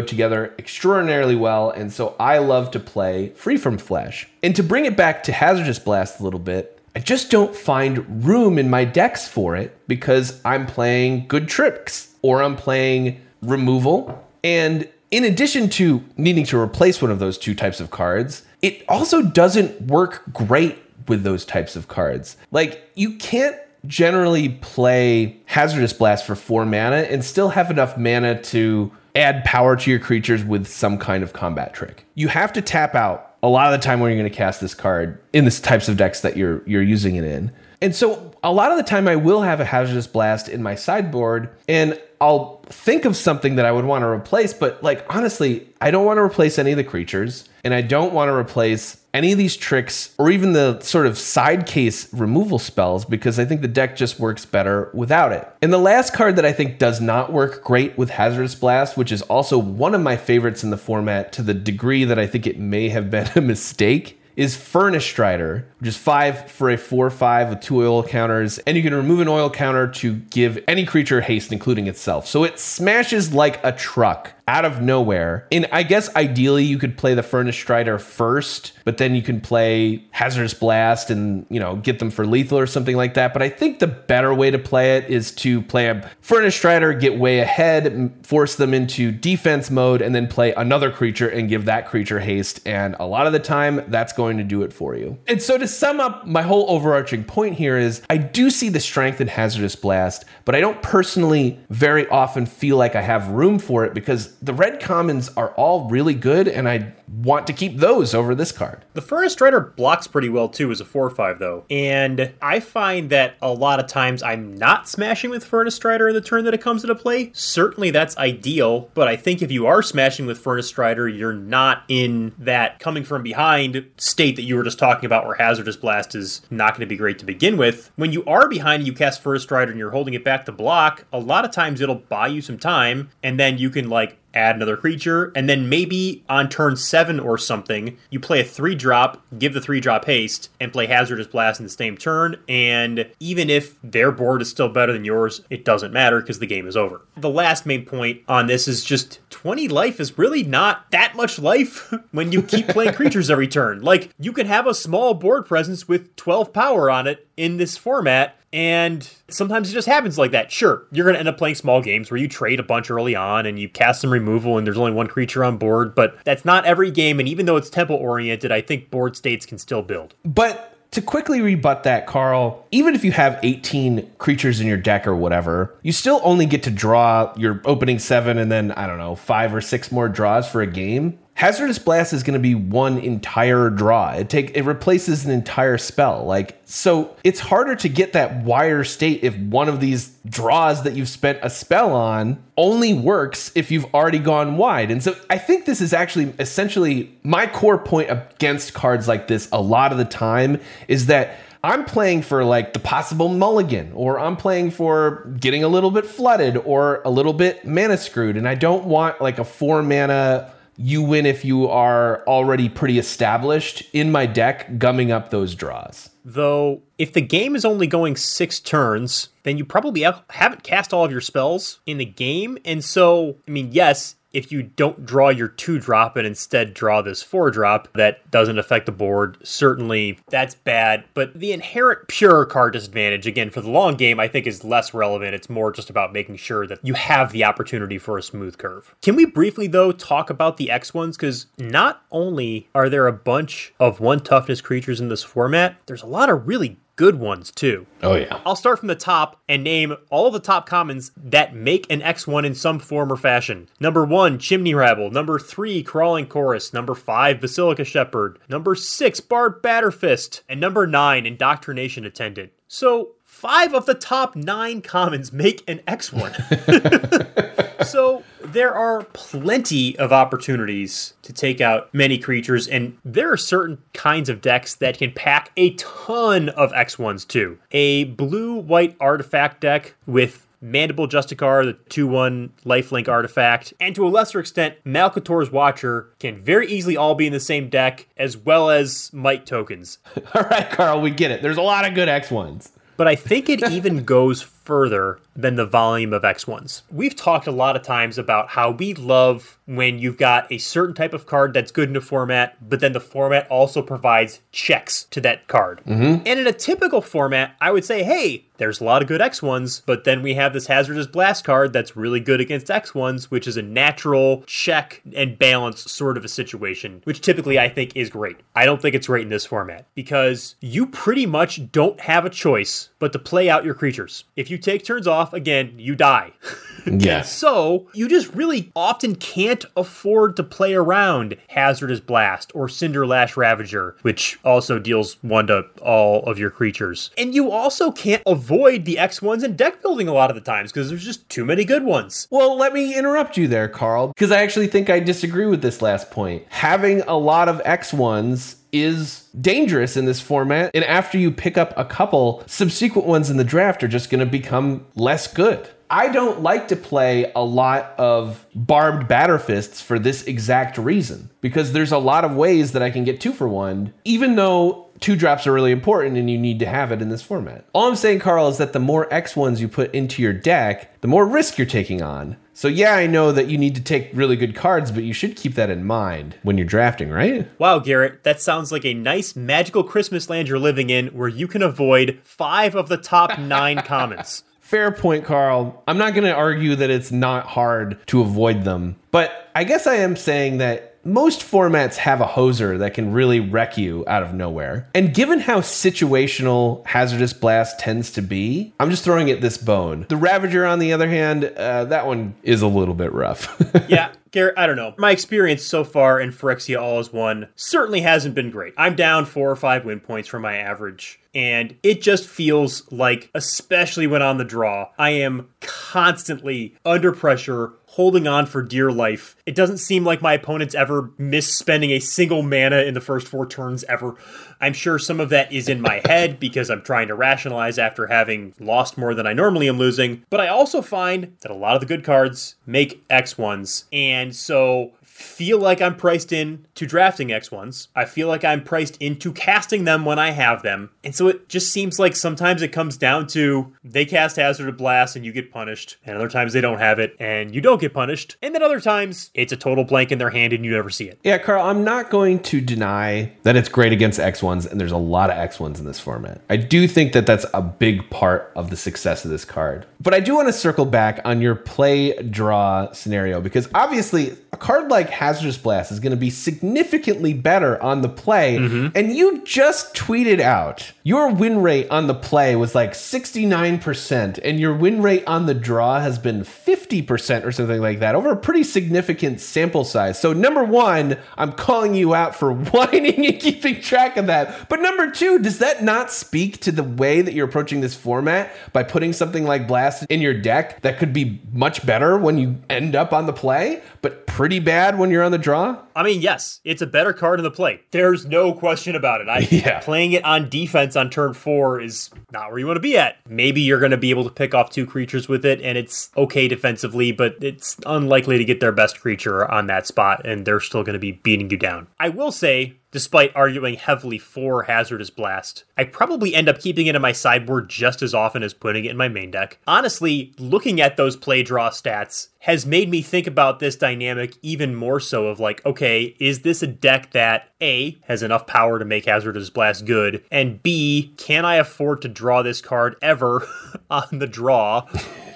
together 0.00 0.54
extraordinarily 0.58 1.34
well, 1.34 1.70
and 1.70 1.92
so 1.92 2.14
I 2.20 2.38
love 2.38 2.70
to 2.70 2.80
play 2.80 3.30
free 3.30 3.56
from 3.56 3.78
flesh. 3.78 4.28
And 4.42 4.54
to 4.56 4.62
bring 4.62 4.84
it 4.84 4.96
back 4.96 5.24
to 5.24 5.32
Hazardous 5.32 5.80
Blast 5.80 6.20
a 6.20 6.22
little 6.22 6.38
bit, 6.38 6.80
I 6.94 7.00
just 7.00 7.30
don't 7.30 7.54
find 7.54 8.24
room 8.24 8.58
in 8.58 8.70
my 8.70 8.84
decks 8.84 9.26
for 9.26 9.56
it 9.56 9.76
because 9.88 10.40
I'm 10.44 10.66
playing 10.66 11.26
good 11.26 11.48
tricks 11.48 12.14
or 12.22 12.42
I'm 12.42 12.56
playing 12.56 13.20
removal. 13.42 14.24
And 14.42 14.88
in 15.10 15.24
addition 15.24 15.68
to 15.70 16.04
needing 16.16 16.44
to 16.46 16.58
replace 16.58 17.00
one 17.00 17.10
of 17.10 17.18
those 17.18 17.38
two 17.38 17.54
types 17.54 17.80
of 17.80 17.90
cards, 17.90 18.42
it 18.62 18.84
also 18.88 19.22
doesn't 19.22 19.82
work 19.82 20.22
great 20.32 20.78
with 21.06 21.22
those 21.22 21.44
types 21.44 21.76
of 21.76 21.88
cards. 21.88 22.36
Like, 22.50 22.90
you 22.94 23.16
can't 23.16 23.56
generally 23.86 24.50
play 24.50 25.38
Hazardous 25.46 25.92
Blast 25.92 26.26
for 26.26 26.34
four 26.34 26.66
mana 26.66 26.96
and 26.96 27.24
still 27.24 27.48
have 27.50 27.70
enough 27.70 27.96
mana 27.96 28.42
to 28.42 28.92
add 29.14 29.44
power 29.44 29.76
to 29.76 29.90
your 29.90 29.98
creatures 29.98 30.44
with 30.44 30.66
some 30.66 30.98
kind 30.98 31.22
of 31.22 31.32
combat 31.32 31.74
trick. 31.74 32.04
You 32.14 32.28
have 32.28 32.52
to 32.54 32.62
tap 32.62 32.94
out 32.94 33.36
a 33.42 33.48
lot 33.48 33.72
of 33.72 33.80
the 33.80 33.84
time 33.84 34.00
when 34.00 34.10
you're 34.10 34.20
going 34.20 34.30
to 34.30 34.36
cast 34.36 34.60
this 34.60 34.74
card 34.74 35.20
in 35.32 35.44
the 35.44 35.50
types 35.50 35.88
of 35.88 35.96
decks 35.96 36.20
that 36.20 36.36
you're 36.36 36.62
you're 36.66 36.82
using 36.82 37.16
it 37.16 37.24
in. 37.24 37.52
And 37.80 37.94
so 37.94 38.32
a 38.42 38.52
lot 38.52 38.72
of 38.72 38.76
the 38.76 38.82
time 38.82 39.06
I 39.06 39.16
will 39.16 39.42
have 39.42 39.60
a 39.60 39.64
hazardous 39.64 40.06
blast 40.06 40.48
in 40.48 40.62
my 40.62 40.74
sideboard 40.74 41.50
and 41.68 42.00
I'll 42.20 42.62
think 42.66 43.04
of 43.04 43.16
something 43.16 43.56
that 43.56 43.66
I 43.66 43.72
would 43.72 43.84
want 43.84 44.02
to 44.02 44.08
replace, 44.08 44.52
but 44.52 44.82
like 44.82 45.04
honestly, 45.08 45.68
I 45.80 45.90
don't 45.90 46.04
want 46.04 46.18
to 46.18 46.22
replace 46.22 46.58
any 46.58 46.72
of 46.72 46.76
the 46.76 46.84
creatures 46.84 47.48
and 47.64 47.72
I 47.72 47.82
don't 47.82 48.12
want 48.12 48.28
to 48.28 48.34
replace 48.34 48.98
any 49.14 49.32
of 49.32 49.38
these 49.38 49.56
tricks 49.56 50.14
or 50.18 50.30
even 50.30 50.52
the 50.52 50.80
sort 50.80 51.06
of 51.06 51.18
side 51.18 51.66
case 51.66 52.12
removal 52.12 52.58
spells 52.58 53.04
because 53.04 53.38
I 53.38 53.44
think 53.44 53.62
the 53.62 53.68
deck 53.68 53.96
just 53.96 54.20
works 54.20 54.44
better 54.44 54.90
without 54.94 55.32
it. 55.32 55.48
And 55.62 55.72
the 55.72 55.78
last 55.78 56.12
card 56.12 56.36
that 56.36 56.44
I 56.44 56.52
think 56.52 56.78
does 56.78 57.00
not 57.00 57.32
work 57.32 57.64
great 57.64 57.96
with 57.96 58.10
Hazardous 58.10 58.54
Blast, 58.54 58.96
which 58.96 59.12
is 59.12 59.22
also 59.22 59.58
one 59.58 59.94
of 59.94 60.00
my 60.00 60.16
favorites 60.16 60.62
in 60.62 60.70
the 60.70 60.76
format 60.76 61.32
to 61.32 61.42
the 61.42 61.54
degree 61.54 62.04
that 62.04 62.18
I 62.18 62.26
think 62.26 62.46
it 62.46 62.58
may 62.58 62.90
have 62.90 63.10
been 63.10 63.28
a 63.36 63.40
mistake, 63.40 64.17
is 64.38 64.56
Furnace 64.56 65.04
Strider, 65.04 65.66
which 65.80 65.88
is 65.88 65.96
five 65.96 66.48
for 66.48 66.70
a 66.70 66.78
four 66.78 67.10
five 67.10 67.50
with 67.50 67.60
two 67.60 67.82
oil 67.82 68.04
counters, 68.04 68.58
and 68.58 68.76
you 68.76 68.84
can 68.84 68.94
remove 68.94 69.18
an 69.18 69.26
oil 69.26 69.50
counter 69.50 69.88
to 69.88 70.14
give 70.14 70.62
any 70.68 70.86
creature 70.86 71.20
haste, 71.20 71.50
including 71.50 71.88
itself. 71.88 72.24
So 72.28 72.44
it 72.44 72.60
smashes 72.60 73.34
like 73.34 73.58
a 73.64 73.72
truck 73.72 74.32
out 74.48 74.64
of 74.64 74.80
nowhere. 74.80 75.46
And 75.52 75.68
I 75.70 75.82
guess 75.82 76.14
ideally 76.16 76.64
you 76.64 76.78
could 76.78 76.96
play 76.96 77.12
the 77.12 77.22
Furnace 77.22 77.54
Strider 77.54 77.98
first, 77.98 78.72
but 78.84 78.96
then 78.96 79.14
you 79.14 79.20
can 79.20 79.42
play 79.42 80.02
Hazardous 80.10 80.54
Blast 80.54 81.10
and, 81.10 81.46
you 81.50 81.60
know, 81.60 81.76
get 81.76 81.98
them 81.98 82.10
for 82.10 82.26
lethal 82.26 82.58
or 82.58 82.66
something 82.66 82.96
like 82.96 83.12
that. 83.14 83.34
But 83.34 83.42
I 83.42 83.50
think 83.50 83.78
the 83.78 83.86
better 83.86 84.32
way 84.32 84.50
to 84.50 84.58
play 84.58 84.96
it 84.96 85.10
is 85.10 85.32
to 85.36 85.60
play 85.60 85.88
a 85.88 86.10
Furnace 86.22 86.56
Strider, 86.56 86.94
get 86.94 87.18
way 87.18 87.40
ahead, 87.40 88.14
force 88.22 88.56
them 88.56 88.72
into 88.72 89.12
defense 89.12 89.70
mode, 89.70 90.00
and 90.00 90.14
then 90.14 90.26
play 90.26 90.54
another 90.54 90.90
creature 90.90 91.28
and 91.28 91.50
give 91.50 91.66
that 91.66 91.86
creature 91.86 92.18
haste. 92.18 92.66
And 92.66 92.96
a 92.98 93.06
lot 93.06 93.26
of 93.26 93.34
the 93.34 93.38
time, 93.38 93.84
that's 93.88 94.14
going 94.14 94.38
to 94.38 94.44
do 94.44 94.62
it 94.62 94.72
for 94.72 94.96
you. 94.96 95.18
And 95.26 95.42
so 95.42 95.58
to 95.58 95.68
sum 95.68 96.00
up, 96.00 96.26
my 96.26 96.40
whole 96.40 96.64
overarching 96.70 97.22
point 97.22 97.54
here 97.54 97.76
is 97.76 98.00
I 98.08 98.16
do 98.16 98.48
see 98.48 98.70
the 98.70 98.80
strength 98.80 99.20
in 99.20 99.28
Hazardous 99.28 99.76
Blast, 99.76 100.24
but 100.46 100.54
I 100.54 100.60
don't 100.60 100.80
personally 100.80 101.60
very 101.68 102.08
often 102.08 102.46
feel 102.46 102.78
like 102.78 102.96
I 102.96 103.02
have 103.02 103.28
room 103.28 103.58
for 103.58 103.84
it 103.84 103.92
because 103.92 104.37
the 104.40 104.52
red 104.52 104.80
commons 104.80 105.30
are 105.36 105.50
all 105.50 105.88
really 105.88 106.14
good, 106.14 106.48
and 106.48 106.68
I 106.68 106.92
want 107.22 107.46
to 107.46 107.52
keep 107.52 107.76
those 107.76 108.14
over 108.14 108.34
this 108.34 108.52
card. 108.52 108.84
The 108.94 109.00
Furnace 109.00 109.32
Strider 109.32 109.60
blocks 109.60 110.06
pretty 110.06 110.28
well 110.28 110.48
too 110.48 110.70
as 110.70 110.80
a 110.80 110.84
4 110.84 111.10
5, 111.10 111.38
though. 111.38 111.64
And 111.70 112.32
I 112.40 112.60
find 112.60 113.10
that 113.10 113.36
a 113.42 113.52
lot 113.52 113.80
of 113.80 113.86
times 113.86 114.22
I'm 114.22 114.54
not 114.54 114.88
smashing 114.88 115.30
with 115.30 115.44
Furnace 115.44 115.74
Strider 115.74 116.08
in 116.08 116.14
the 116.14 116.20
turn 116.20 116.44
that 116.44 116.54
it 116.54 116.60
comes 116.60 116.84
into 116.84 116.94
play. 116.94 117.30
Certainly 117.34 117.90
that's 117.90 118.16
ideal, 118.18 118.90
but 118.94 119.08
I 119.08 119.16
think 119.16 119.42
if 119.42 119.50
you 119.50 119.66
are 119.66 119.82
smashing 119.82 120.26
with 120.26 120.38
Furnace 120.38 120.68
Strider, 120.68 121.08
you're 121.08 121.32
not 121.32 121.84
in 121.88 122.34
that 122.38 122.78
coming 122.78 123.04
from 123.04 123.22
behind 123.22 123.84
state 123.96 124.36
that 124.36 124.42
you 124.42 124.56
were 124.56 124.62
just 124.62 124.78
talking 124.78 125.06
about 125.06 125.26
where 125.26 125.36
Hazardous 125.36 125.76
Blast 125.76 126.14
is 126.14 126.42
not 126.50 126.72
going 126.72 126.80
to 126.80 126.86
be 126.86 126.96
great 126.96 127.18
to 127.18 127.24
begin 127.24 127.56
with. 127.56 127.90
When 127.96 128.12
you 128.12 128.24
are 128.24 128.48
behind 128.48 128.78
and 128.78 128.86
you 128.86 128.92
cast 128.92 129.22
Furnace 129.22 129.42
Strider 129.42 129.70
and 129.70 129.78
you're 129.78 129.90
holding 129.90 130.14
it 130.14 130.24
back 130.24 130.44
to 130.46 130.52
block, 130.52 131.04
a 131.12 131.18
lot 131.18 131.44
of 131.44 131.50
times 131.50 131.80
it'll 131.80 131.96
buy 131.96 132.28
you 132.28 132.40
some 132.40 132.58
time, 132.58 133.10
and 133.22 133.40
then 133.40 133.58
you 133.58 133.70
can 133.70 133.88
like 133.88 134.16
add 134.34 134.56
another 134.56 134.76
creature, 134.76 135.32
and 135.34 135.48
then 135.48 135.68
maybe 135.68 136.24
on 136.28 136.48
turn 136.48 136.76
seven 136.76 137.18
or 137.18 137.38
something, 137.38 137.96
you 138.10 138.20
play 138.20 138.40
a 138.40 138.44
three 138.44 138.74
drop, 138.74 139.22
give 139.38 139.54
the 139.54 139.60
three 139.60 139.80
drop 139.80 140.04
haste, 140.04 140.50
and 140.60 140.72
play 140.72 140.86
Hazardous 140.86 141.26
Blast 141.26 141.60
in 141.60 141.64
the 141.64 141.70
same 141.70 141.96
turn. 141.96 142.36
And 142.48 143.10
even 143.20 143.50
if 143.50 143.76
their 143.82 144.12
board 144.12 144.42
is 144.42 144.50
still 144.50 144.68
better 144.68 144.92
than 144.92 145.04
yours, 145.04 145.42
it 145.50 145.64
doesn't 145.64 145.92
matter 145.92 146.20
because 146.20 146.38
the 146.38 146.46
game 146.46 146.66
is 146.66 146.76
over. 146.76 147.02
The 147.16 147.30
last 147.30 147.66
main 147.66 147.84
point 147.84 148.22
on 148.28 148.46
this 148.46 148.68
is 148.68 148.84
just 148.84 149.20
20 149.30 149.68
life 149.68 150.00
is 150.00 150.18
really 150.18 150.42
not 150.42 150.90
that 150.90 151.16
much 151.16 151.38
life 151.38 151.92
when 152.12 152.32
you 152.32 152.42
keep 152.42 152.68
playing 152.68 152.94
creatures 152.94 153.30
every 153.30 153.48
turn. 153.48 153.82
Like, 153.82 154.10
you 154.18 154.32
can 154.32 154.46
have 154.46 154.66
a 154.66 154.74
small 154.74 155.14
board 155.14 155.46
presence 155.46 155.88
with 155.88 156.14
12 156.16 156.52
power 156.52 156.90
on 156.90 157.06
it 157.06 157.26
in 157.36 157.56
this 157.56 157.76
format 157.76 158.37
and 158.52 159.08
sometimes 159.28 159.70
it 159.70 159.74
just 159.74 159.88
happens 159.88 160.18
like 160.18 160.30
that. 160.30 160.50
Sure, 160.50 160.86
you're 160.90 161.04
going 161.04 161.14
to 161.14 161.20
end 161.20 161.28
up 161.28 161.38
playing 161.38 161.54
small 161.54 161.82
games 161.82 162.10
where 162.10 162.18
you 162.18 162.28
trade 162.28 162.60
a 162.60 162.62
bunch 162.62 162.90
early 162.90 163.14
on 163.14 163.46
and 163.46 163.58
you 163.58 163.68
cast 163.68 164.00
some 164.00 164.10
removal 164.10 164.58
and 164.58 164.66
there's 164.66 164.78
only 164.78 164.92
one 164.92 165.06
creature 165.06 165.44
on 165.44 165.58
board, 165.58 165.94
but 165.94 166.16
that's 166.24 166.44
not 166.44 166.64
every 166.64 166.90
game. 166.90 167.18
And 167.18 167.28
even 167.28 167.46
though 167.46 167.56
it's 167.56 167.70
tempo 167.70 167.94
oriented, 167.94 168.50
I 168.52 168.60
think 168.60 168.90
board 168.90 169.16
states 169.16 169.44
can 169.44 169.58
still 169.58 169.82
build. 169.82 170.14
But 170.24 170.74
to 170.92 171.02
quickly 171.02 171.42
rebut 171.42 171.82
that, 171.82 172.06
Carl, 172.06 172.66
even 172.70 172.94
if 172.94 173.04
you 173.04 173.12
have 173.12 173.38
18 173.42 174.10
creatures 174.16 174.60
in 174.60 174.66
your 174.66 174.78
deck 174.78 175.06
or 175.06 175.14
whatever, 175.14 175.74
you 175.82 175.92
still 175.92 176.20
only 176.24 176.46
get 176.46 176.62
to 176.62 176.70
draw 176.70 177.32
your 177.36 177.60
opening 177.66 177.98
seven 177.98 178.38
and 178.38 178.50
then, 178.50 178.72
I 178.72 178.86
don't 178.86 178.98
know, 178.98 179.14
five 179.14 179.54
or 179.54 179.60
six 179.60 179.92
more 179.92 180.08
draws 180.08 180.50
for 180.50 180.62
a 180.62 180.66
game. 180.66 181.18
Hazardous 181.38 181.78
Blast 181.78 182.12
is 182.12 182.24
going 182.24 182.34
to 182.34 182.40
be 182.40 182.56
one 182.56 182.98
entire 182.98 183.70
draw. 183.70 184.10
It 184.10 184.28
take 184.28 184.56
it 184.56 184.64
replaces 184.64 185.24
an 185.24 185.30
entire 185.30 185.78
spell. 185.78 186.24
Like 186.24 186.60
so 186.64 187.14
it's 187.22 187.38
harder 187.38 187.76
to 187.76 187.88
get 187.88 188.14
that 188.14 188.42
wire 188.42 188.82
state 188.82 189.22
if 189.22 189.36
one 189.36 189.68
of 189.68 189.78
these 189.78 190.08
draws 190.26 190.82
that 190.82 190.94
you've 190.94 191.08
spent 191.08 191.38
a 191.42 191.48
spell 191.48 191.94
on 191.94 192.42
only 192.56 192.92
works 192.92 193.52
if 193.54 193.70
you've 193.70 193.84
already 193.94 194.18
gone 194.18 194.56
wide. 194.56 194.90
And 194.90 195.00
so 195.00 195.14
I 195.30 195.38
think 195.38 195.64
this 195.64 195.80
is 195.80 195.92
actually 195.92 196.34
essentially 196.40 197.16
my 197.22 197.46
core 197.46 197.78
point 197.78 198.10
against 198.10 198.74
cards 198.74 199.06
like 199.06 199.28
this 199.28 199.48
a 199.52 199.60
lot 199.60 199.92
of 199.92 199.98
the 199.98 200.04
time 200.04 200.60
is 200.88 201.06
that 201.06 201.38
I'm 201.62 201.84
playing 201.84 202.22
for 202.22 202.44
like 202.44 202.72
the 202.72 202.80
possible 202.80 203.28
mulligan, 203.28 203.92
or 203.94 204.18
I'm 204.18 204.36
playing 204.36 204.72
for 204.72 205.24
getting 205.38 205.62
a 205.62 205.68
little 205.68 205.92
bit 205.92 206.04
flooded 206.04 206.56
or 206.56 207.00
a 207.04 207.10
little 207.10 207.32
bit 207.32 207.64
mana 207.64 207.96
screwed. 207.96 208.36
And 208.36 208.48
I 208.48 208.56
don't 208.56 208.86
want 208.86 209.20
like 209.20 209.38
a 209.38 209.44
four 209.44 209.82
mana 209.84 210.52
you 210.78 211.02
win 211.02 211.26
if 211.26 211.44
you 211.44 211.68
are 211.68 212.24
already 212.26 212.68
pretty 212.68 212.98
established 212.98 213.82
in 213.92 214.12
my 214.12 214.26
deck, 214.26 214.78
gumming 214.78 215.10
up 215.10 215.30
those 215.30 215.56
draws. 215.56 216.10
Though, 216.24 216.82
if 216.98 217.12
the 217.12 217.20
game 217.20 217.56
is 217.56 217.64
only 217.64 217.88
going 217.88 218.14
six 218.14 218.60
turns, 218.60 219.30
then 219.42 219.58
you 219.58 219.64
probably 219.64 220.02
haven't 220.30 220.62
cast 220.62 220.94
all 220.94 221.04
of 221.04 221.10
your 221.10 221.20
spells 221.20 221.80
in 221.84 221.98
the 221.98 222.04
game. 222.04 222.58
And 222.64 222.84
so, 222.84 223.36
I 223.48 223.50
mean, 223.50 223.70
yes, 223.72 224.14
if 224.32 224.52
you 224.52 224.62
don't 224.62 225.06
draw 225.06 225.30
your 225.30 225.48
two 225.48 225.78
drop 225.78 226.16
and 226.16 226.26
instead 226.26 226.74
draw 226.74 227.02
this 227.02 227.22
four 227.22 227.50
drop 227.50 227.88
that 227.94 228.30
doesn't 228.30 228.58
affect 228.58 228.86
the 228.86 228.92
board, 228.92 229.38
certainly 229.42 230.18
that's 230.28 230.54
bad. 230.54 231.04
But 231.14 231.38
the 231.38 231.52
inherent 231.52 232.08
pure 232.08 232.44
card 232.44 232.74
disadvantage, 232.74 233.26
again, 233.26 233.50
for 233.50 233.60
the 233.60 233.70
long 233.70 233.96
game, 233.96 234.20
I 234.20 234.28
think 234.28 234.46
is 234.46 234.64
less 234.64 234.92
relevant. 234.92 235.34
It's 235.34 235.50
more 235.50 235.72
just 235.72 235.90
about 235.90 236.12
making 236.12 236.36
sure 236.36 236.66
that 236.66 236.80
you 236.82 236.94
have 236.94 237.32
the 237.32 237.44
opportunity 237.44 237.98
for 237.98 238.18
a 238.18 238.22
smooth 238.22 238.58
curve. 238.58 238.94
Can 239.02 239.16
we 239.16 239.24
briefly, 239.24 239.66
though, 239.66 239.92
talk 239.92 240.30
about 240.30 240.56
the 240.56 240.70
X 240.70 240.92
ones? 240.92 241.16
Because 241.16 241.46
not 241.58 242.02
only 242.10 242.68
are 242.74 242.88
there 242.88 243.06
a 243.06 243.12
bunch 243.12 243.72
of 243.80 244.00
one 244.00 244.20
toughness 244.20 244.60
creatures 244.60 245.00
in 245.00 245.08
this 245.08 245.22
format, 245.22 245.78
there's 245.86 246.02
a 246.02 246.06
lot 246.06 246.28
of 246.28 246.46
really 246.46 246.78
good 246.98 247.14
ones 247.14 247.50
too. 247.52 247.86
Oh 248.02 248.16
yeah. 248.16 248.40
I'll 248.44 248.56
start 248.56 248.80
from 248.80 248.88
the 248.88 248.96
top 248.96 249.40
and 249.48 249.62
name 249.62 249.96
all 250.10 250.30
the 250.32 250.40
top 250.40 250.66
commons 250.68 251.12
that 251.16 251.54
make 251.54 251.90
an 251.90 252.00
X1 252.00 252.44
in 252.44 252.56
some 252.56 252.80
form 252.80 253.12
or 253.12 253.16
fashion. 253.16 253.68
Number 253.78 254.04
1, 254.04 254.40
Chimney 254.40 254.74
Rabble. 254.74 255.10
Number 255.12 255.38
3, 255.38 255.82
Crawling 255.84 256.26
Chorus. 256.26 256.74
Number 256.74 256.94
5, 256.94 257.40
Basilica 257.40 257.84
Shepherd. 257.84 258.40
Number 258.48 258.74
6, 258.74 259.20
Barbed 259.20 259.64
Batterfist. 259.64 260.42
And 260.48 260.60
number 260.60 260.86
9, 260.88 261.24
Indoctrination 261.24 262.04
Attendant. 262.04 262.50
So, 262.66 263.12
5 263.22 263.74
of 263.74 263.86
the 263.86 263.94
top 263.94 264.34
9 264.34 264.82
commons 264.82 265.32
make 265.32 265.62
an 265.68 265.78
X1. 265.86 267.44
so 267.84 268.22
there 268.44 268.74
are 268.74 269.04
plenty 269.12 269.98
of 269.98 270.12
opportunities 270.12 271.14
to 271.22 271.32
take 271.32 271.60
out 271.60 271.92
many 271.92 272.18
creatures, 272.18 272.68
and 272.68 272.98
there 273.04 273.32
are 273.32 273.36
certain 273.36 273.78
kinds 273.94 274.28
of 274.28 274.40
decks 274.40 274.74
that 274.76 274.98
can 274.98 275.12
pack 275.12 275.52
a 275.56 275.74
ton 275.74 276.48
of 276.50 276.72
X1s 276.72 277.26
too. 277.26 277.58
A 277.70 278.04
blue 278.04 278.56
white 278.56 278.96
artifact 279.00 279.60
deck 279.60 279.94
with 280.06 280.46
Mandible 280.60 281.06
Justiciar, 281.06 281.64
the 281.64 281.72
2 281.88 282.06
1 282.06 282.52
lifelink 282.64 283.08
artifact, 283.08 283.72
and 283.78 283.94
to 283.94 284.06
a 284.06 284.08
lesser 284.08 284.40
extent, 284.40 284.74
Malcator's 284.84 285.52
Watcher 285.52 286.08
can 286.18 286.36
very 286.36 286.66
easily 286.68 286.96
all 286.96 287.14
be 287.14 287.26
in 287.26 287.32
the 287.32 287.40
same 287.40 287.68
deck, 287.68 288.08
as 288.16 288.36
well 288.36 288.70
as 288.70 289.12
Might 289.12 289.46
tokens. 289.46 289.98
All 290.34 290.42
right, 290.42 290.68
Carl, 290.68 291.00
we 291.00 291.10
get 291.10 291.30
it. 291.30 291.42
There's 291.42 291.58
a 291.58 291.62
lot 291.62 291.86
of 291.86 291.94
good 291.94 292.08
X1s. 292.08 292.72
But 292.96 293.06
I 293.06 293.14
think 293.14 293.48
it 293.48 293.62
even 293.70 294.02
goes 294.02 294.42
further 294.68 295.18
than 295.34 295.54
the 295.54 295.64
volume 295.64 296.12
of 296.12 296.22
X1s. 296.22 296.82
We've 296.90 297.16
talked 297.16 297.46
a 297.46 297.50
lot 297.50 297.74
of 297.74 297.80
times 297.80 298.18
about 298.18 298.50
how 298.50 298.70
we 298.70 298.92
love 298.92 299.58
when 299.64 299.98
you've 299.98 300.18
got 300.18 300.50
a 300.52 300.58
certain 300.58 300.94
type 300.94 301.14
of 301.14 301.24
card 301.24 301.54
that's 301.54 301.70
good 301.70 301.88
in 301.88 301.96
a 301.96 302.02
format, 302.02 302.56
but 302.68 302.80
then 302.80 302.92
the 302.92 303.00
format 303.00 303.48
also 303.48 303.80
provides 303.80 304.40
checks 304.52 305.04
to 305.04 305.22
that 305.22 305.48
card. 305.48 305.80
Mm-hmm. 305.86 306.26
And 306.26 306.40
in 306.40 306.46
a 306.46 306.52
typical 306.52 307.00
format, 307.00 307.56
I 307.62 307.70
would 307.70 307.84
say, 307.84 308.02
hey, 308.02 308.44
there's 308.58 308.80
a 308.80 308.84
lot 308.84 309.02
of 309.02 309.08
good 309.08 309.20
X1s, 309.20 309.82
but 309.86 310.04
then 310.04 310.20
we 310.20 310.34
have 310.34 310.52
this 310.52 310.66
Hazardous 310.66 311.06
Blast 311.06 311.44
card 311.44 311.72
that's 311.72 311.96
really 311.96 312.20
good 312.20 312.40
against 312.40 312.66
X1s, 312.66 313.24
which 313.24 313.46
is 313.46 313.56
a 313.56 313.62
natural 313.62 314.42
check 314.46 315.00
and 315.14 315.38
balance 315.38 315.90
sort 315.90 316.16
of 316.16 316.24
a 316.24 316.28
situation, 316.28 317.00
which 317.04 317.20
typically 317.20 317.58
I 317.58 317.68
think 317.68 317.94
is 317.94 318.10
great. 318.10 318.38
I 318.56 318.66
don't 318.66 318.82
think 318.82 318.94
it's 318.94 319.06
great 319.06 319.22
in 319.22 319.28
this 319.28 319.46
format 319.46 319.86
because 319.94 320.56
you 320.60 320.86
pretty 320.86 321.26
much 321.26 321.70
don't 321.70 322.00
have 322.00 322.24
a 322.24 322.30
choice 322.30 322.88
but 322.98 323.12
to 323.12 323.18
play 323.18 323.48
out 323.48 323.64
your 323.64 323.74
creatures. 323.74 324.24
If 324.36 324.50
you 324.50 324.58
take 324.58 324.84
turns 324.84 325.06
off, 325.06 325.32
again, 325.32 325.74
you 325.76 325.94
die. 325.94 326.32
Yes. 326.86 327.32
So 327.32 327.88
you 327.92 328.08
just 328.08 328.32
really 328.34 328.70
often 328.74 329.14
can't 329.14 329.64
afford 329.76 330.36
to 330.36 330.42
play 330.42 330.74
around 330.74 331.36
Hazardous 331.48 332.00
Blast 332.00 332.50
or 332.54 332.66
Cinderslash 332.68 333.36
Ravager, 333.36 333.96
which 334.02 334.38
also 334.44 334.78
deals 334.78 335.18
one 335.22 335.48
to 335.48 335.66
all 335.82 336.22
of 336.24 336.38
your 336.38 336.50
creatures. 336.50 337.10
And 337.18 337.34
you 337.34 337.50
also 337.50 337.90
can't 337.90 338.22
avoid 338.26 338.84
the 338.84 338.96
X1s 338.96 339.44
in 339.44 339.56
deck 339.56 339.82
building 339.82 340.08
a 340.08 340.14
lot 340.14 340.30
of 340.30 340.36
the 340.36 340.40
times 340.40 340.72
because 340.72 340.88
there's 340.88 341.04
just 341.04 341.28
too 341.28 341.44
many 341.44 341.64
good 341.64 341.84
ones. 341.84 342.26
Well, 342.30 342.56
let 342.56 342.72
me 342.72 342.96
interrupt 342.96 343.36
you 343.36 343.48
there, 343.48 343.68
Carl, 343.68 344.08
because 344.08 344.30
I 344.30 344.42
actually 344.42 344.68
think 344.68 344.88
I 344.88 345.00
disagree 345.00 345.46
with 345.46 345.62
this 345.62 345.82
last 345.82 346.10
point. 346.10 346.44
Having 346.48 347.02
a 347.02 347.18
lot 347.18 347.48
of 347.48 347.62
X1s 347.64 348.56
is 348.72 349.28
dangerous 349.40 349.96
in 349.96 350.04
this 350.04 350.20
format, 350.20 350.70
and 350.74 350.84
after 350.84 351.18
you 351.18 351.30
pick 351.30 351.56
up 351.56 351.72
a 351.76 351.84
couple, 351.84 352.42
subsequent 352.46 353.06
ones 353.06 353.30
in 353.30 353.36
the 353.36 353.44
draft 353.44 353.82
are 353.82 353.88
just 353.88 354.10
going 354.10 354.20
to 354.20 354.26
become 354.26 354.86
less 354.94 355.26
good. 355.26 355.68
I 355.90 356.08
don't 356.08 356.42
like 356.42 356.68
to 356.68 356.76
play 356.76 357.32
a 357.34 357.42
lot 357.42 357.94
of 357.98 358.46
Barbed 358.54 359.08
Batterfists 359.08 359.82
for 359.82 359.98
this 359.98 360.24
exact 360.24 360.78
reason 360.78 361.30
because 361.40 361.72
there's 361.72 361.92
a 361.92 361.98
lot 361.98 362.24
of 362.24 362.34
ways 362.34 362.72
that 362.72 362.82
I 362.82 362.90
can 362.90 363.04
get 363.04 363.20
two 363.20 363.32
for 363.32 363.48
one, 363.48 363.94
even 364.04 364.36
though 364.36 364.88
two 365.00 365.16
drops 365.16 365.46
are 365.46 365.52
really 365.52 365.72
important 365.72 366.16
and 366.16 366.30
you 366.30 366.38
need 366.38 366.58
to 366.58 366.66
have 366.66 366.92
it 366.92 367.00
in 367.00 367.08
this 367.08 367.22
format. 367.22 367.64
All 367.72 367.88
I'm 367.88 367.96
saying, 367.96 368.18
Carl, 368.18 368.48
is 368.48 368.58
that 368.58 368.72
the 368.72 368.80
more 368.80 369.12
X 369.12 369.36
ones 369.36 369.60
you 369.60 369.68
put 369.68 369.94
into 369.94 370.22
your 370.22 370.32
deck, 370.32 371.00
the 371.00 371.08
more 371.08 371.26
risk 371.26 371.56
you're 371.56 371.66
taking 371.66 372.02
on. 372.02 372.36
So, 372.52 372.66
yeah, 372.66 372.94
I 372.94 373.06
know 373.06 373.30
that 373.30 373.46
you 373.46 373.56
need 373.56 373.76
to 373.76 373.80
take 373.80 374.10
really 374.12 374.34
good 374.34 374.56
cards, 374.56 374.90
but 374.90 375.04
you 375.04 375.12
should 375.12 375.36
keep 375.36 375.54
that 375.54 375.70
in 375.70 375.84
mind 375.84 376.34
when 376.42 376.58
you're 376.58 376.66
drafting, 376.66 377.08
right? 377.08 377.48
Wow, 377.60 377.78
Garrett, 377.78 378.24
that 378.24 378.40
sounds 378.40 378.72
like 378.72 378.84
a 378.84 378.94
nice 378.94 379.36
magical 379.36 379.84
Christmas 379.84 380.28
land 380.28 380.48
you're 380.48 380.58
living 380.58 380.90
in 380.90 381.06
where 381.08 381.28
you 381.28 381.46
can 381.46 381.62
avoid 381.62 382.18
five 382.24 382.74
of 382.74 382.88
the 382.88 382.96
top 382.96 383.38
nine 383.38 383.78
commons. 383.82 384.42
Fair 384.68 384.92
point, 384.92 385.24
Carl. 385.24 385.82
I'm 385.88 385.96
not 385.96 386.12
going 386.12 386.26
to 386.26 386.34
argue 386.34 386.76
that 386.76 386.90
it's 386.90 387.10
not 387.10 387.46
hard 387.46 387.96
to 388.08 388.20
avoid 388.20 388.64
them, 388.64 388.96
but 389.10 389.50
I 389.54 389.64
guess 389.64 389.86
I 389.86 389.94
am 389.94 390.14
saying 390.14 390.58
that 390.58 390.98
most 391.06 391.40
formats 391.40 391.96
have 391.96 392.20
a 392.20 392.26
hoser 392.26 392.78
that 392.80 392.92
can 392.92 393.12
really 393.12 393.40
wreck 393.40 393.78
you 393.78 394.04
out 394.06 394.22
of 394.22 394.34
nowhere. 394.34 394.86
And 394.94 395.14
given 395.14 395.40
how 395.40 395.62
situational 395.62 396.86
Hazardous 396.86 397.32
Blast 397.32 397.80
tends 397.80 398.10
to 398.10 398.20
be, 398.20 398.74
I'm 398.78 398.90
just 398.90 399.04
throwing 399.04 399.28
it 399.28 399.40
this 399.40 399.56
bone. 399.56 400.04
The 400.10 400.18
Ravager, 400.18 400.66
on 400.66 400.80
the 400.80 400.92
other 400.92 401.08
hand, 401.08 401.44
uh, 401.44 401.86
that 401.86 402.06
one 402.06 402.34
is 402.42 402.60
a 402.60 402.68
little 402.68 402.94
bit 402.94 403.14
rough. 403.14 403.56
yeah, 403.88 404.12
Garrett, 404.32 404.58
I 404.58 404.66
don't 404.66 404.76
know. 404.76 404.94
My 404.98 405.12
experience 405.12 405.62
so 405.62 405.82
far 405.82 406.20
in 406.20 406.30
Phyrexia 406.30 406.78
All 406.78 406.98
as 406.98 407.10
One 407.10 407.48
certainly 407.56 408.02
hasn't 408.02 408.34
been 408.34 408.50
great. 408.50 408.74
I'm 408.76 408.96
down 408.96 409.24
four 409.24 409.50
or 409.50 409.56
five 409.56 409.86
win 409.86 410.00
points 410.00 410.28
from 410.28 410.42
my 410.42 410.56
average. 410.56 411.20
And 411.34 411.76
it 411.82 412.00
just 412.00 412.26
feels 412.26 412.90
like, 412.90 413.30
especially 413.34 414.06
when 414.06 414.22
on 414.22 414.38
the 414.38 414.44
draw, 414.44 414.90
I 414.98 415.10
am 415.10 415.48
constantly 415.60 416.74
under 416.84 417.12
pressure, 417.12 417.72
holding 417.86 418.26
on 418.26 418.46
for 418.46 418.62
dear 418.62 418.90
life. 418.90 419.36
It 419.44 419.54
doesn't 419.54 419.78
seem 419.78 420.04
like 420.04 420.22
my 420.22 420.34
opponents 420.34 420.74
ever 420.74 421.10
miss 421.18 421.52
spending 421.54 421.90
a 421.90 422.00
single 422.00 422.42
mana 422.42 422.78
in 422.78 422.94
the 422.94 423.00
first 423.00 423.28
four 423.28 423.46
turns 423.46 423.84
ever. 423.84 424.16
I'm 424.60 424.72
sure 424.72 424.98
some 424.98 425.20
of 425.20 425.28
that 425.30 425.52
is 425.52 425.68
in 425.68 425.80
my 425.80 426.00
head 426.04 426.40
because 426.40 426.70
I'm 426.70 426.82
trying 426.82 427.08
to 427.08 427.14
rationalize 427.14 427.78
after 427.78 428.06
having 428.06 428.54
lost 428.58 428.98
more 428.98 429.14
than 429.14 429.26
I 429.26 429.32
normally 429.32 429.68
am 429.68 429.78
losing. 429.78 430.24
But 430.30 430.40
I 430.40 430.48
also 430.48 430.82
find 430.82 431.36
that 431.40 431.50
a 431.50 431.56
lot 431.56 431.74
of 431.74 431.80
the 431.80 431.86
good 431.86 432.04
cards 432.04 432.56
make 432.66 433.06
X1s. 433.08 433.84
And 433.92 434.34
so 434.34 434.92
feel 435.18 435.58
like 435.58 435.82
I'm 435.82 435.96
priced 435.96 436.32
in 436.32 436.64
to 436.76 436.86
drafting 436.86 437.28
X1s. 437.28 437.88
I 437.96 438.04
feel 438.04 438.28
like 438.28 438.44
I'm 438.44 438.62
priced 438.62 438.96
into 438.98 439.32
casting 439.32 439.84
them 439.84 440.04
when 440.04 440.18
I 440.18 440.30
have 440.30 440.62
them. 440.62 440.90
And 441.02 441.12
so 441.18 441.28
it 441.28 441.48
just 441.48 441.72
seems 441.72 441.98
like 441.98 442.14
sometimes 442.14 442.62
it 442.62 442.68
comes 442.68 442.96
down 442.96 443.26
to 443.28 443.72
they 443.82 444.04
cast 444.04 444.36
Hazardous 444.36 444.76
Blast 444.76 445.16
and 445.16 445.24
you 445.24 445.32
get 445.32 445.50
punished, 445.50 445.96
and 446.04 446.16
other 446.16 446.28
times 446.28 446.52
they 446.52 446.60
don't 446.60 446.78
have 446.78 447.00
it 447.00 447.16
and 447.18 447.52
you 447.52 447.60
don't 447.60 447.80
get 447.80 447.92
punished, 447.92 448.36
and 448.40 448.54
then 448.54 448.62
other 448.62 448.80
times 448.80 449.30
it's 449.34 449.52
a 449.52 449.56
total 449.56 449.82
blank 449.82 450.12
in 450.12 450.18
their 450.18 450.30
hand 450.30 450.52
and 450.52 450.64
you 450.64 450.70
never 450.70 450.90
see 450.90 451.06
it. 451.06 451.18
yeah, 451.24 451.36
Carl, 451.38 451.64
I'm 451.64 451.82
not 451.82 452.08
going 452.08 452.38
to 452.44 452.60
deny 452.60 453.32
that 453.42 453.56
it's 453.56 453.68
great 453.68 453.92
against 453.92 454.20
X1s, 454.20 454.70
and 454.70 454.80
there's 454.80 454.92
a 454.92 454.96
lot 454.96 455.30
of 455.30 455.36
X1s 455.36 455.80
in 455.80 455.86
this 455.86 455.98
format. 455.98 456.40
I 456.48 456.56
do 456.56 456.86
think 456.86 457.12
that 457.14 457.26
that's 457.26 457.46
a 457.52 457.62
big 457.62 458.08
part 458.10 458.52
of 458.54 458.70
the 458.70 458.76
success 458.76 459.24
of 459.24 459.32
this 459.32 459.44
card. 459.44 459.86
But 460.00 460.14
I 460.14 460.20
do 460.20 460.36
want 460.36 460.46
to 460.46 460.52
circle 460.52 460.84
back 460.84 461.20
on 461.24 461.40
your 461.40 461.56
play 461.56 462.12
draw 462.22 462.92
scenario 462.92 463.40
because 463.40 463.68
obviously 463.74 464.36
a 464.52 464.56
card 464.56 464.88
like 464.88 465.10
Hazardous 465.10 465.58
Blast 465.58 465.90
is 465.90 465.98
going 466.00 466.12
to 466.12 466.16
be 466.16 466.30
significantly 466.30 467.34
better 467.34 467.82
on 467.82 468.02
the 468.02 468.08
play. 468.08 468.56
Mm-hmm. 468.56 468.96
And 468.96 469.14
you 469.14 469.42
just 469.44 469.94
tweeted 469.94 470.40
out 470.40 470.92
your 471.08 471.30
win 471.30 471.62
rate 471.62 471.88
on 471.90 472.06
the 472.06 472.14
play 472.14 472.54
was 472.54 472.74
like 472.74 472.92
69%, 472.92 474.38
and 474.44 474.60
your 474.60 474.74
win 474.74 475.00
rate 475.00 475.24
on 475.26 475.46
the 475.46 475.54
draw 475.54 476.00
has 476.00 476.18
been 476.18 476.42
50% 476.42 477.46
or 477.46 477.50
something 477.50 477.80
like 477.80 478.00
that 478.00 478.14
over 478.14 478.30
a 478.30 478.36
pretty 478.36 478.62
significant 478.62 479.40
sample 479.40 479.84
size. 479.84 480.20
So, 480.20 480.34
number 480.34 480.62
one, 480.62 481.16
I'm 481.38 481.52
calling 481.52 481.94
you 481.94 482.14
out 482.14 482.36
for 482.36 482.52
whining 482.72 483.24
and 483.24 483.40
keeping 483.40 483.80
track 483.80 484.18
of 484.18 484.26
that. 484.26 484.68
But 484.68 484.82
number 484.82 485.10
two, 485.10 485.38
does 485.38 485.60
that 485.60 485.82
not 485.82 486.12
speak 486.12 486.60
to 486.60 486.72
the 486.72 486.84
way 486.84 487.22
that 487.22 487.32
you're 487.32 487.48
approaching 487.48 487.80
this 487.80 487.94
format 487.94 488.54
by 488.74 488.82
putting 488.82 489.14
something 489.14 489.44
like 489.44 489.66
Blast 489.66 490.04
in 490.10 490.20
your 490.20 490.34
deck 490.34 490.82
that 490.82 490.98
could 490.98 491.14
be 491.14 491.40
much 491.54 491.86
better 491.86 492.18
when 492.18 492.36
you 492.36 492.56
end 492.68 492.94
up 492.94 493.14
on 493.14 493.24
the 493.24 493.32
play, 493.32 493.80
but 494.02 494.26
pretty 494.26 494.58
bad 494.58 494.98
when 494.98 495.10
you're 495.10 495.24
on 495.24 495.32
the 495.32 495.38
draw? 495.38 495.78
I 495.96 496.02
mean, 496.02 496.20
yes, 496.20 496.60
it's 496.64 496.82
a 496.82 496.86
better 496.86 497.14
card 497.14 497.40
in 497.40 497.44
the 497.44 497.50
play. 497.50 497.80
There's 497.92 498.26
no 498.26 498.52
question 498.52 498.94
about 498.94 499.22
it. 499.22 499.28
I, 499.28 499.38
Yeah. 499.50 499.80
Playing 499.80 500.12
it 500.12 500.24
on 500.24 500.50
defense 500.50 500.94
on 500.98 501.08
turn 501.08 501.32
four 501.32 501.80
is 501.80 502.10
not 502.32 502.50
where 502.50 502.58
you 502.58 502.66
want 502.66 502.76
to 502.76 502.80
be 502.80 502.98
at. 502.98 503.16
Maybe 503.26 503.62
you're 503.62 503.78
going 503.78 503.92
to 503.92 503.96
be 503.96 504.10
able 504.10 504.24
to 504.24 504.30
pick 504.30 504.54
off 504.54 504.70
two 504.70 504.84
creatures 504.84 505.28
with 505.28 505.44
it, 505.46 505.62
and 505.62 505.78
it's 505.78 506.10
okay 506.16 506.48
defensively, 506.48 507.12
but 507.12 507.36
it's 507.40 507.76
unlikely 507.86 508.36
to 508.38 508.44
get 508.44 508.60
their 508.60 508.72
best 508.72 509.00
creature 509.00 509.50
on 509.50 509.68
that 509.68 509.86
spot, 509.86 510.26
and 510.26 510.44
they're 510.44 510.60
still 510.60 510.82
going 510.82 510.94
to 510.94 510.98
be 510.98 511.12
beating 511.12 511.50
you 511.50 511.56
down. 511.56 511.86
I 511.98 512.08
will 512.08 512.32
say, 512.32 512.74
despite 512.90 513.34
arguing 513.34 513.74
heavily 513.74 514.18
for 514.18 514.64
Hazardous 514.64 515.10
Blast, 515.10 515.64
I 515.76 515.84
probably 515.84 516.34
end 516.34 516.48
up 516.48 516.58
keeping 516.58 516.86
it 516.86 516.94
in 516.94 517.02
my 517.02 517.12
sideboard 517.12 517.68
just 517.68 518.02
as 518.02 518.14
often 518.14 518.42
as 518.42 518.54
putting 518.54 518.84
it 518.84 518.90
in 518.90 518.96
my 518.96 519.08
main 519.08 519.30
deck. 519.30 519.58
Honestly, 519.66 520.32
looking 520.38 520.80
at 520.80 520.96
those 520.96 521.16
play 521.16 521.42
draw 521.42 521.70
stats 521.70 522.28
has 522.40 522.64
made 522.64 522.88
me 522.88 523.02
think 523.02 523.26
about 523.26 523.58
this 523.58 523.76
dynamic 523.76 524.36
even 524.42 524.74
more 524.74 525.00
so 525.00 525.26
of 525.26 525.40
like, 525.40 525.64
okay, 525.66 526.14
is 526.18 526.40
this 526.40 526.62
a 526.62 526.66
deck 526.66 527.10
that 527.12 527.50
A 527.60 527.98
has 528.04 528.22
enough 528.22 528.46
power 528.46 528.78
to 528.78 528.84
make 528.84 529.06
Hazardous 529.06 529.50
Blast 529.50 529.84
good, 529.84 530.24
and 530.30 530.62
B, 530.62 531.12
can 531.16 531.44
I 531.44 531.56
afford 531.56 532.02
to 532.02 532.08
draw 532.08 532.42
this 532.42 532.60
card 532.60 532.96
ever 533.02 533.46
on 533.90 534.18
the 534.18 534.26
draw? 534.26 534.86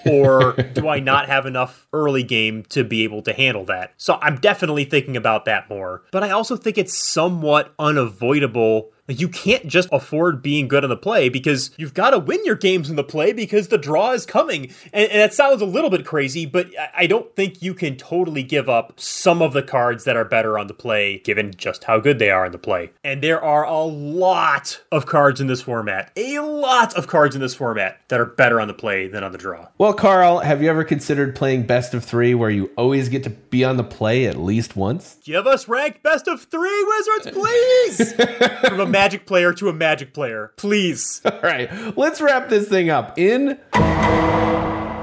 Or 0.06 0.52
do 0.74 0.88
I 0.88 1.00
not 1.00 1.28
have 1.28 1.46
enough 1.46 1.86
early 1.92 2.22
game 2.22 2.64
to 2.70 2.84
be 2.84 3.04
able 3.04 3.22
to 3.22 3.32
handle 3.32 3.64
that? 3.66 3.92
So 3.96 4.18
I'm 4.22 4.36
definitely 4.36 4.84
thinking 4.84 5.16
about 5.16 5.44
that 5.46 5.68
more. 5.68 6.02
But 6.10 6.24
I 6.24 6.30
also 6.30 6.56
think 6.56 6.78
it's 6.78 6.96
somewhat 6.96 7.74
unavoidable. 7.78 8.92
Like 9.08 9.20
you 9.20 9.28
can't 9.28 9.66
just 9.66 9.88
afford 9.90 10.42
being 10.42 10.68
good 10.68 10.84
on 10.84 10.90
the 10.90 10.96
play 10.96 11.28
because 11.28 11.70
you've 11.76 11.92
got 11.94 12.10
to 12.10 12.18
win 12.20 12.44
your 12.44 12.54
games 12.54 12.88
in 12.88 12.94
the 12.96 13.02
play 13.04 13.32
because 13.32 13.68
the 13.68 13.78
draw 13.78 14.12
is 14.12 14.24
coming. 14.24 14.66
And, 14.92 15.10
and 15.10 15.20
that 15.20 15.34
sounds 15.34 15.60
a 15.60 15.64
little 15.66 15.90
bit 15.90 16.06
crazy, 16.06 16.46
but 16.46 16.68
I- 16.78 16.90
I 17.02 17.06
don't 17.08 17.34
think 17.34 17.62
you 17.62 17.74
can 17.74 17.96
totally 17.96 18.44
give 18.44 18.68
up 18.68 18.92
some 19.00 19.42
of 19.42 19.54
the 19.54 19.62
cards 19.62 20.04
that 20.04 20.16
are 20.16 20.24
better 20.24 20.56
on 20.56 20.68
the 20.68 20.74
play 20.74 21.18
given 21.18 21.52
just 21.56 21.84
how 21.84 21.98
good 21.98 22.20
they 22.20 22.30
are 22.30 22.46
in 22.46 22.52
the 22.52 22.58
play. 22.58 22.90
And 23.02 23.22
there 23.22 23.42
are 23.42 23.64
a 23.64 23.82
lot 23.82 24.80
of 24.92 25.06
cards 25.06 25.40
in 25.40 25.48
this 25.48 25.60
format, 25.60 26.12
a 26.16 26.38
lot 26.38 26.94
of 26.94 27.08
cards 27.08 27.34
in 27.34 27.40
this 27.40 27.54
format 27.56 27.98
that 28.08 28.20
are 28.20 28.24
better 28.26 28.60
on 28.60 28.68
the 28.68 28.74
play 28.74 29.08
than 29.08 29.24
on 29.24 29.32
the 29.32 29.38
draw. 29.38 29.66
Well, 29.78 29.94
Carl, 29.94 30.38
have 30.40 30.62
you 30.62 30.70
ever 30.70 30.84
considered 30.84 31.34
playing 31.34 31.66
best 31.66 31.92
of 31.92 32.04
three 32.04 32.34
where 32.34 32.50
you 32.50 32.70
always 32.76 33.08
get 33.08 33.24
to 33.24 33.30
be 33.30 33.64
on 33.64 33.76
the 33.78 33.84
play 33.84 34.26
at 34.26 34.36
least 34.36 34.76
once? 34.76 35.16
Give 35.24 35.46
us 35.46 35.66
ranked 35.66 36.04
best 36.04 36.28
of 36.28 36.42
three 36.44 36.84
wizards, 36.84 37.36
please! 37.36 38.14
From 38.92 38.98
a 38.98 39.04
magic 39.04 39.24
player 39.24 39.54
to 39.54 39.70
a 39.70 39.72
magic 39.72 40.12
player, 40.12 40.52
please. 40.56 41.22
All 41.24 41.40
right, 41.42 41.96
let's 41.96 42.20
wrap 42.20 42.50
this 42.50 42.68
thing 42.68 42.90
up. 42.90 43.18
In 43.18 43.58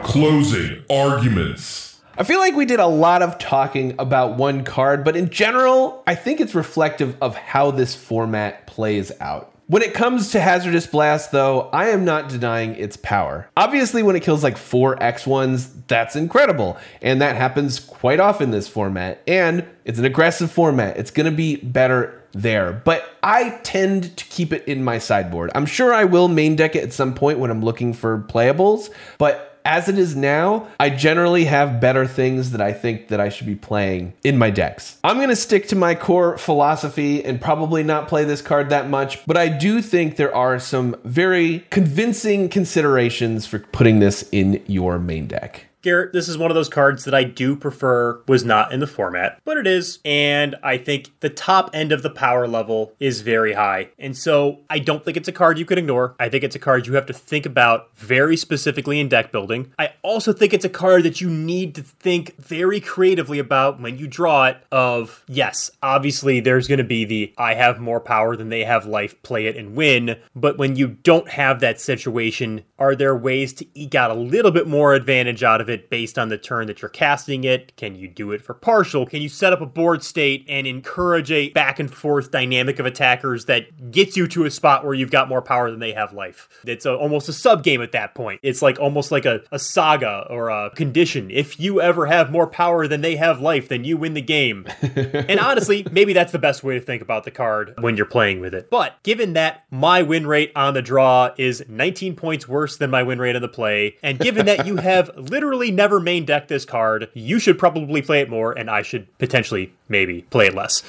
Closing 0.03 0.83
arguments. 0.91 1.99
I 2.15 2.23
feel 2.23 2.37
like 2.37 2.55
we 2.55 2.65
did 2.65 2.79
a 2.79 2.85
lot 2.85 3.23
of 3.23 3.39
talking 3.39 3.95
about 3.97 4.37
one 4.37 4.63
card, 4.63 5.03
but 5.03 5.15
in 5.15 5.31
general, 5.31 6.03
I 6.05 6.13
think 6.13 6.39
it's 6.39 6.53
reflective 6.53 7.17
of 7.19 7.35
how 7.35 7.71
this 7.71 7.95
format 7.95 8.67
plays 8.67 9.11
out. 9.19 9.55
When 9.65 9.81
it 9.81 9.95
comes 9.95 10.31
to 10.31 10.39
Hazardous 10.39 10.85
Blast, 10.85 11.31
though, 11.31 11.69
I 11.71 11.89
am 11.89 12.05
not 12.05 12.29
denying 12.29 12.75
its 12.75 12.97
power. 12.97 13.49
Obviously, 13.57 14.03
when 14.03 14.15
it 14.15 14.21
kills 14.21 14.43
like 14.43 14.57
four 14.57 14.97
X1s, 14.97 15.69
that's 15.87 16.15
incredible. 16.15 16.77
And 17.01 17.21
that 17.21 17.35
happens 17.35 17.79
quite 17.79 18.19
often 18.19 18.45
in 18.45 18.51
this 18.51 18.67
format. 18.67 19.21
And 19.27 19.65
it's 19.85 19.99
an 19.99 20.05
aggressive 20.05 20.51
format. 20.51 20.97
It's 20.97 21.11
going 21.11 21.29
to 21.29 21.35
be 21.35 21.57
better 21.57 22.18
there. 22.31 22.81
But 22.85 23.17
I 23.23 23.59
tend 23.63 24.15
to 24.17 24.25
keep 24.25 24.53
it 24.53 24.67
in 24.67 24.83
my 24.83 24.97
sideboard. 24.97 25.51
I'm 25.55 25.65
sure 25.65 25.93
I 25.93 26.05
will 26.05 26.27
main 26.27 26.55
deck 26.55 26.75
it 26.75 26.83
at 26.83 26.93
some 26.93 27.13
point 27.13 27.39
when 27.39 27.51
I'm 27.51 27.63
looking 27.63 27.93
for 27.93 28.19
playables. 28.29 28.89
But 29.17 29.49
as 29.65 29.89
it 29.89 29.99
is 29.99 30.15
now, 30.15 30.67
I 30.79 30.89
generally 30.89 31.45
have 31.45 31.79
better 31.79 32.07
things 32.07 32.51
that 32.51 32.61
I 32.61 32.73
think 32.73 33.09
that 33.09 33.19
I 33.19 33.29
should 33.29 33.45
be 33.45 33.55
playing 33.55 34.13
in 34.23 34.37
my 34.37 34.49
decks. 34.49 34.97
I'm 35.03 35.17
going 35.17 35.29
to 35.29 35.35
stick 35.35 35.67
to 35.67 35.75
my 35.75 35.95
core 35.95 36.37
philosophy 36.37 37.23
and 37.23 37.39
probably 37.39 37.83
not 37.83 38.07
play 38.07 38.23
this 38.23 38.41
card 38.41 38.69
that 38.69 38.89
much, 38.89 39.25
but 39.25 39.37
I 39.37 39.47
do 39.47 39.81
think 39.81 40.15
there 40.15 40.33
are 40.33 40.59
some 40.59 40.95
very 41.03 41.65
convincing 41.69 42.49
considerations 42.49 43.45
for 43.45 43.59
putting 43.59 43.99
this 43.99 44.27
in 44.31 44.63
your 44.65 44.97
main 44.97 45.27
deck. 45.27 45.68
Garrett, 45.81 46.11
this 46.11 46.27
is 46.27 46.37
one 46.37 46.51
of 46.51 46.55
those 46.55 46.67
cards 46.67 47.05
that 47.05 47.13
I 47.13 47.23
do 47.23 47.55
prefer 47.55 48.21
was 48.27 48.43
not 48.43 48.73
in 48.73 48.81
the 48.81 48.87
format, 48.87 49.39
but 49.45 49.57
it 49.57 49.65
is. 49.65 49.99
And 50.03 50.55
I 50.61 50.77
think 50.77 51.11
the 51.21 51.29
top 51.29 51.69
end 51.73 51.91
of 51.91 52.03
the 52.03 52.09
power 52.09 52.47
level 52.47 52.93
is 52.99 53.21
very 53.21 53.53
high. 53.53 53.89
And 53.97 54.17
so 54.17 54.59
I 54.69 54.79
don't 54.79 55.05
think 55.05 55.15
it's 55.15 55.29
a 55.29 55.33
card 55.33 55.57
you 55.57 55.65
could 55.65 55.77
ignore. 55.77 56.15
I 56.19 56.27
think 56.27 56.43
it's 56.43 56.55
a 56.55 56.59
card 56.59 56.85
you 56.85 56.95
have 56.95 57.05
to 57.05 57.13
think 57.13 57.45
about 57.45 57.95
very 57.95 58.35
specifically 58.35 58.99
in 58.99 59.07
deck 59.07 59.31
building. 59.31 59.71
I 59.79 59.93
also 60.01 60.33
think 60.33 60.53
it's 60.53 60.65
a 60.65 60.69
card 60.69 61.03
that 61.03 61.21
you 61.21 61.29
need 61.29 61.75
to 61.75 61.81
think 61.81 62.35
very 62.37 62.81
creatively 62.81 63.39
about 63.39 63.79
when 63.79 63.97
you 63.97 64.07
draw 64.07 64.47
it 64.47 64.57
of, 64.71 65.23
yes, 65.27 65.71
obviously 65.81 66.41
there's 66.41 66.67
going 66.67 66.79
to 66.79 66.83
be 66.83 67.05
the 67.05 67.33
I 67.37 67.53
have 67.53 67.79
more 67.79 68.01
power 68.01 68.35
than 68.35 68.49
they 68.49 68.65
have 68.65 68.85
life, 68.85 69.21
play 69.23 69.45
it 69.45 69.55
and 69.55 69.75
win. 69.75 70.17
But 70.35 70.57
when 70.57 70.75
you 70.75 70.87
don't 70.89 71.29
have 71.29 71.61
that 71.61 71.79
situation, 71.79 72.65
are 72.79 72.95
there 72.95 73.15
ways 73.15 73.53
to 73.53 73.65
eke 73.77 73.93
out 73.93 74.09
a 74.09 74.15
little 74.15 74.51
bit 74.51 74.67
more 74.67 74.93
advantage 74.93 75.43
out 75.43 75.61
of 75.61 75.69
it 75.69 75.89
based 75.89 76.17
on 76.17 76.29
the 76.29 76.37
turn 76.37 76.67
that 76.67 76.81
you're 76.81 76.89
casting 76.89 77.43
it? 77.43 77.75
Can 77.75 77.95
you 77.95 78.07
do 78.07 78.31
it 78.31 78.41
for 78.41 78.53
partial? 78.53 79.05
Can 79.05 79.21
you 79.21 79.29
set 79.29 79.51
up 79.51 79.61
a 79.61 79.65
board 79.65 80.01
state 80.01 80.45
and 80.47 80.65
encourage 80.65 81.29
a 81.31 81.49
back 81.49 81.79
and 81.79 81.93
forth 81.93 82.31
dynamic 82.31 82.79
of 82.79 82.85
attackers 82.85 83.45
that 83.45 83.91
gets 83.91 84.15
you 84.15 84.27
to 84.29 84.45
a 84.45 84.51
spot 84.51 84.85
where 84.85 84.93
you've 84.93 85.11
got 85.11 85.27
more 85.27 85.41
power 85.41 85.69
than 85.69 85.79
they 85.79 85.91
have 85.91 86.13
life? 86.13 86.47
It's 86.65 86.85
a, 86.85 86.95
almost 86.95 87.27
a 87.27 87.33
sub 87.33 87.63
game 87.63 87.81
at 87.81 87.91
that 87.91 88.15
point. 88.15 88.39
It's 88.43 88.61
like 88.61 88.79
almost 88.79 89.11
like 89.11 89.25
a, 89.25 89.41
a 89.51 89.59
saga 89.59 90.25
or 90.29 90.49
a 90.49 90.69
condition. 90.71 91.29
If 91.31 91.59
you 91.59 91.81
ever 91.81 92.05
have 92.05 92.31
more 92.31 92.47
power 92.47 92.87
than 92.87 93.01
they 93.01 93.17
have 93.17 93.41
life, 93.41 93.67
then 93.67 93.83
you 93.83 93.97
win 93.97 94.13
the 94.13 94.21
game. 94.21 94.65
and 94.81 95.39
honestly, 95.39 95.85
maybe 95.91 96.13
that's 96.13 96.31
the 96.31 96.39
best 96.39 96.63
way 96.63 96.79
to 96.79 96.85
think 96.85 97.01
about 97.01 97.25
the 97.25 97.31
card 97.31 97.73
when 97.79 97.97
you're 97.97 98.05
playing 98.05 98.39
with 98.39 98.53
it. 98.53 98.69
But 98.69 99.01
given 99.03 99.33
that 99.33 99.65
my 99.69 100.01
win 100.01 100.25
rate 100.25 100.53
on 100.55 100.73
the 100.73 100.81
draw 100.81 101.31
is 101.37 101.63
19 101.67 102.15
points 102.15 102.47
worse 102.47 102.68
than 102.77 102.89
my 102.89 103.03
win 103.03 103.19
rate 103.19 103.35
on 103.35 103.41
the 103.41 103.47
play, 103.47 103.95
and 104.03 104.19
given 104.19 104.45
that 104.45 104.65
you 104.65 104.77
have 104.77 105.11
literally 105.17 105.71
never 105.71 105.99
main 105.99 106.25
decked 106.25 106.49
this 106.49 106.65
card, 106.65 107.09
you 107.13 107.39
should 107.39 107.57
probably 107.59 108.01
play 108.01 108.21
it 108.21 108.29
more, 108.29 108.51
and 108.57 108.69
I 108.69 108.81
should 108.81 109.07
potentially 109.17 109.73
maybe 109.87 110.23
play 110.23 110.47
it 110.47 110.55
less. 110.55 110.83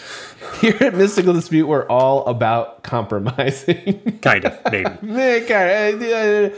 Here 0.61 0.77
at 0.81 0.95
Mystical 0.95 1.33
Dispute, 1.33 1.67
we're 1.67 1.87
all 1.87 2.25
about 2.27 2.83
compromising. 2.83 4.19
Kind 4.23 4.45
of, 4.45 4.59
maybe. 4.71 4.91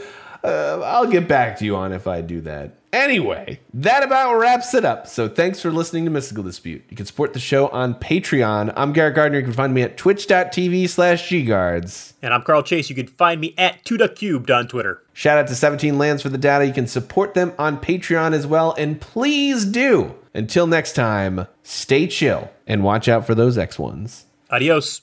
Uh, 0.43 0.81
I'll 0.83 1.07
get 1.07 1.25
back 1.25 1.57
to 1.59 1.65
you 1.65 1.77
on 1.77 1.93
if 1.93 2.05
I 2.05 2.19
do 2.19 2.41
that. 2.41 2.71
Anyway, 2.93 3.59
that 3.73 4.03
about 4.03 4.35
wraps 4.35 4.75
it 4.75 4.85
up. 4.85 5.07
So 5.07 5.27
thanks 5.27 5.59
for 5.59 5.71
listening 5.71 6.05
to 6.05 6.11
Mystical 6.11 6.43
Dispute. 6.43 6.83
You 6.89 6.95
can 6.95 7.07
support 7.07 7.33
the 7.33 7.39
show 7.39 7.67
on 7.69 7.95
Patreon. 7.95 8.71
I'm 8.77 8.93
Garrett 8.93 9.15
Gardner. 9.15 9.39
You 9.39 9.45
can 9.45 9.53
find 9.53 9.73
me 9.73 9.81
at 9.81 9.97
twitch.tv 9.97 10.87
slash 10.87 11.27
gguards. 11.27 12.13
And 12.21 12.35
I'm 12.35 12.43
Carl 12.43 12.61
Chase. 12.61 12.91
You 12.91 12.95
can 12.95 13.07
find 13.07 13.41
me 13.41 13.55
at 13.57 13.83
2duckcubed 13.83 14.55
on 14.55 14.67
Twitter. 14.67 15.01
Shout 15.11 15.39
out 15.39 15.47
to 15.47 15.55
17 15.55 15.97
Lands 15.97 16.21
for 16.21 16.29
the 16.29 16.37
data. 16.37 16.67
You 16.67 16.71
can 16.71 16.85
support 16.85 17.33
them 17.33 17.53
on 17.57 17.79
Patreon 17.81 18.31
as 18.33 18.45
well. 18.45 18.75
And 18.77 19.01
please 19.01 19.65
do. 19.65 20.13
Until 20.35 20.67
next 20.67 20.93
time, 20.93 21.47
stay 21.63 22.05
chill 22.05 22.51
and 22.67 22.83
watch 22.83 23.07
out 23.07 23.25
for 23.25 23.33
those 23.33 23.57
X1s. 23.57 24.25
Adios. 24.51 25.01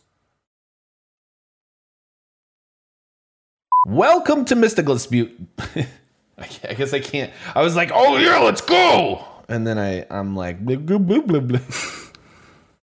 Welcome 3.85 4.45
to 4.45 4.55
Mystical 4.55 4.95
Dispute. 4.95 5.37
I 6.69 6.75
guess 6.75 6.93
I 6.93 7.01
can't. 7.01 7.33
I 7.55 7.63
was 7.63 7.77
like, 7.77 7.91
oh 7.93 8.17
yeah, 8.17 8.39
let's 8.39 8.61
go. 8.61 9.25
And 9.49 9.67
then 9.67 9.79
I, 9.79 10.07
I'm 10.11 10.37
like, 10.37 10.65
blah, 10.65 10.77
blah, 10.77 10.99
blah, 10.99 11.21
blah, 11.21 11.41
blah. 11.41 11.61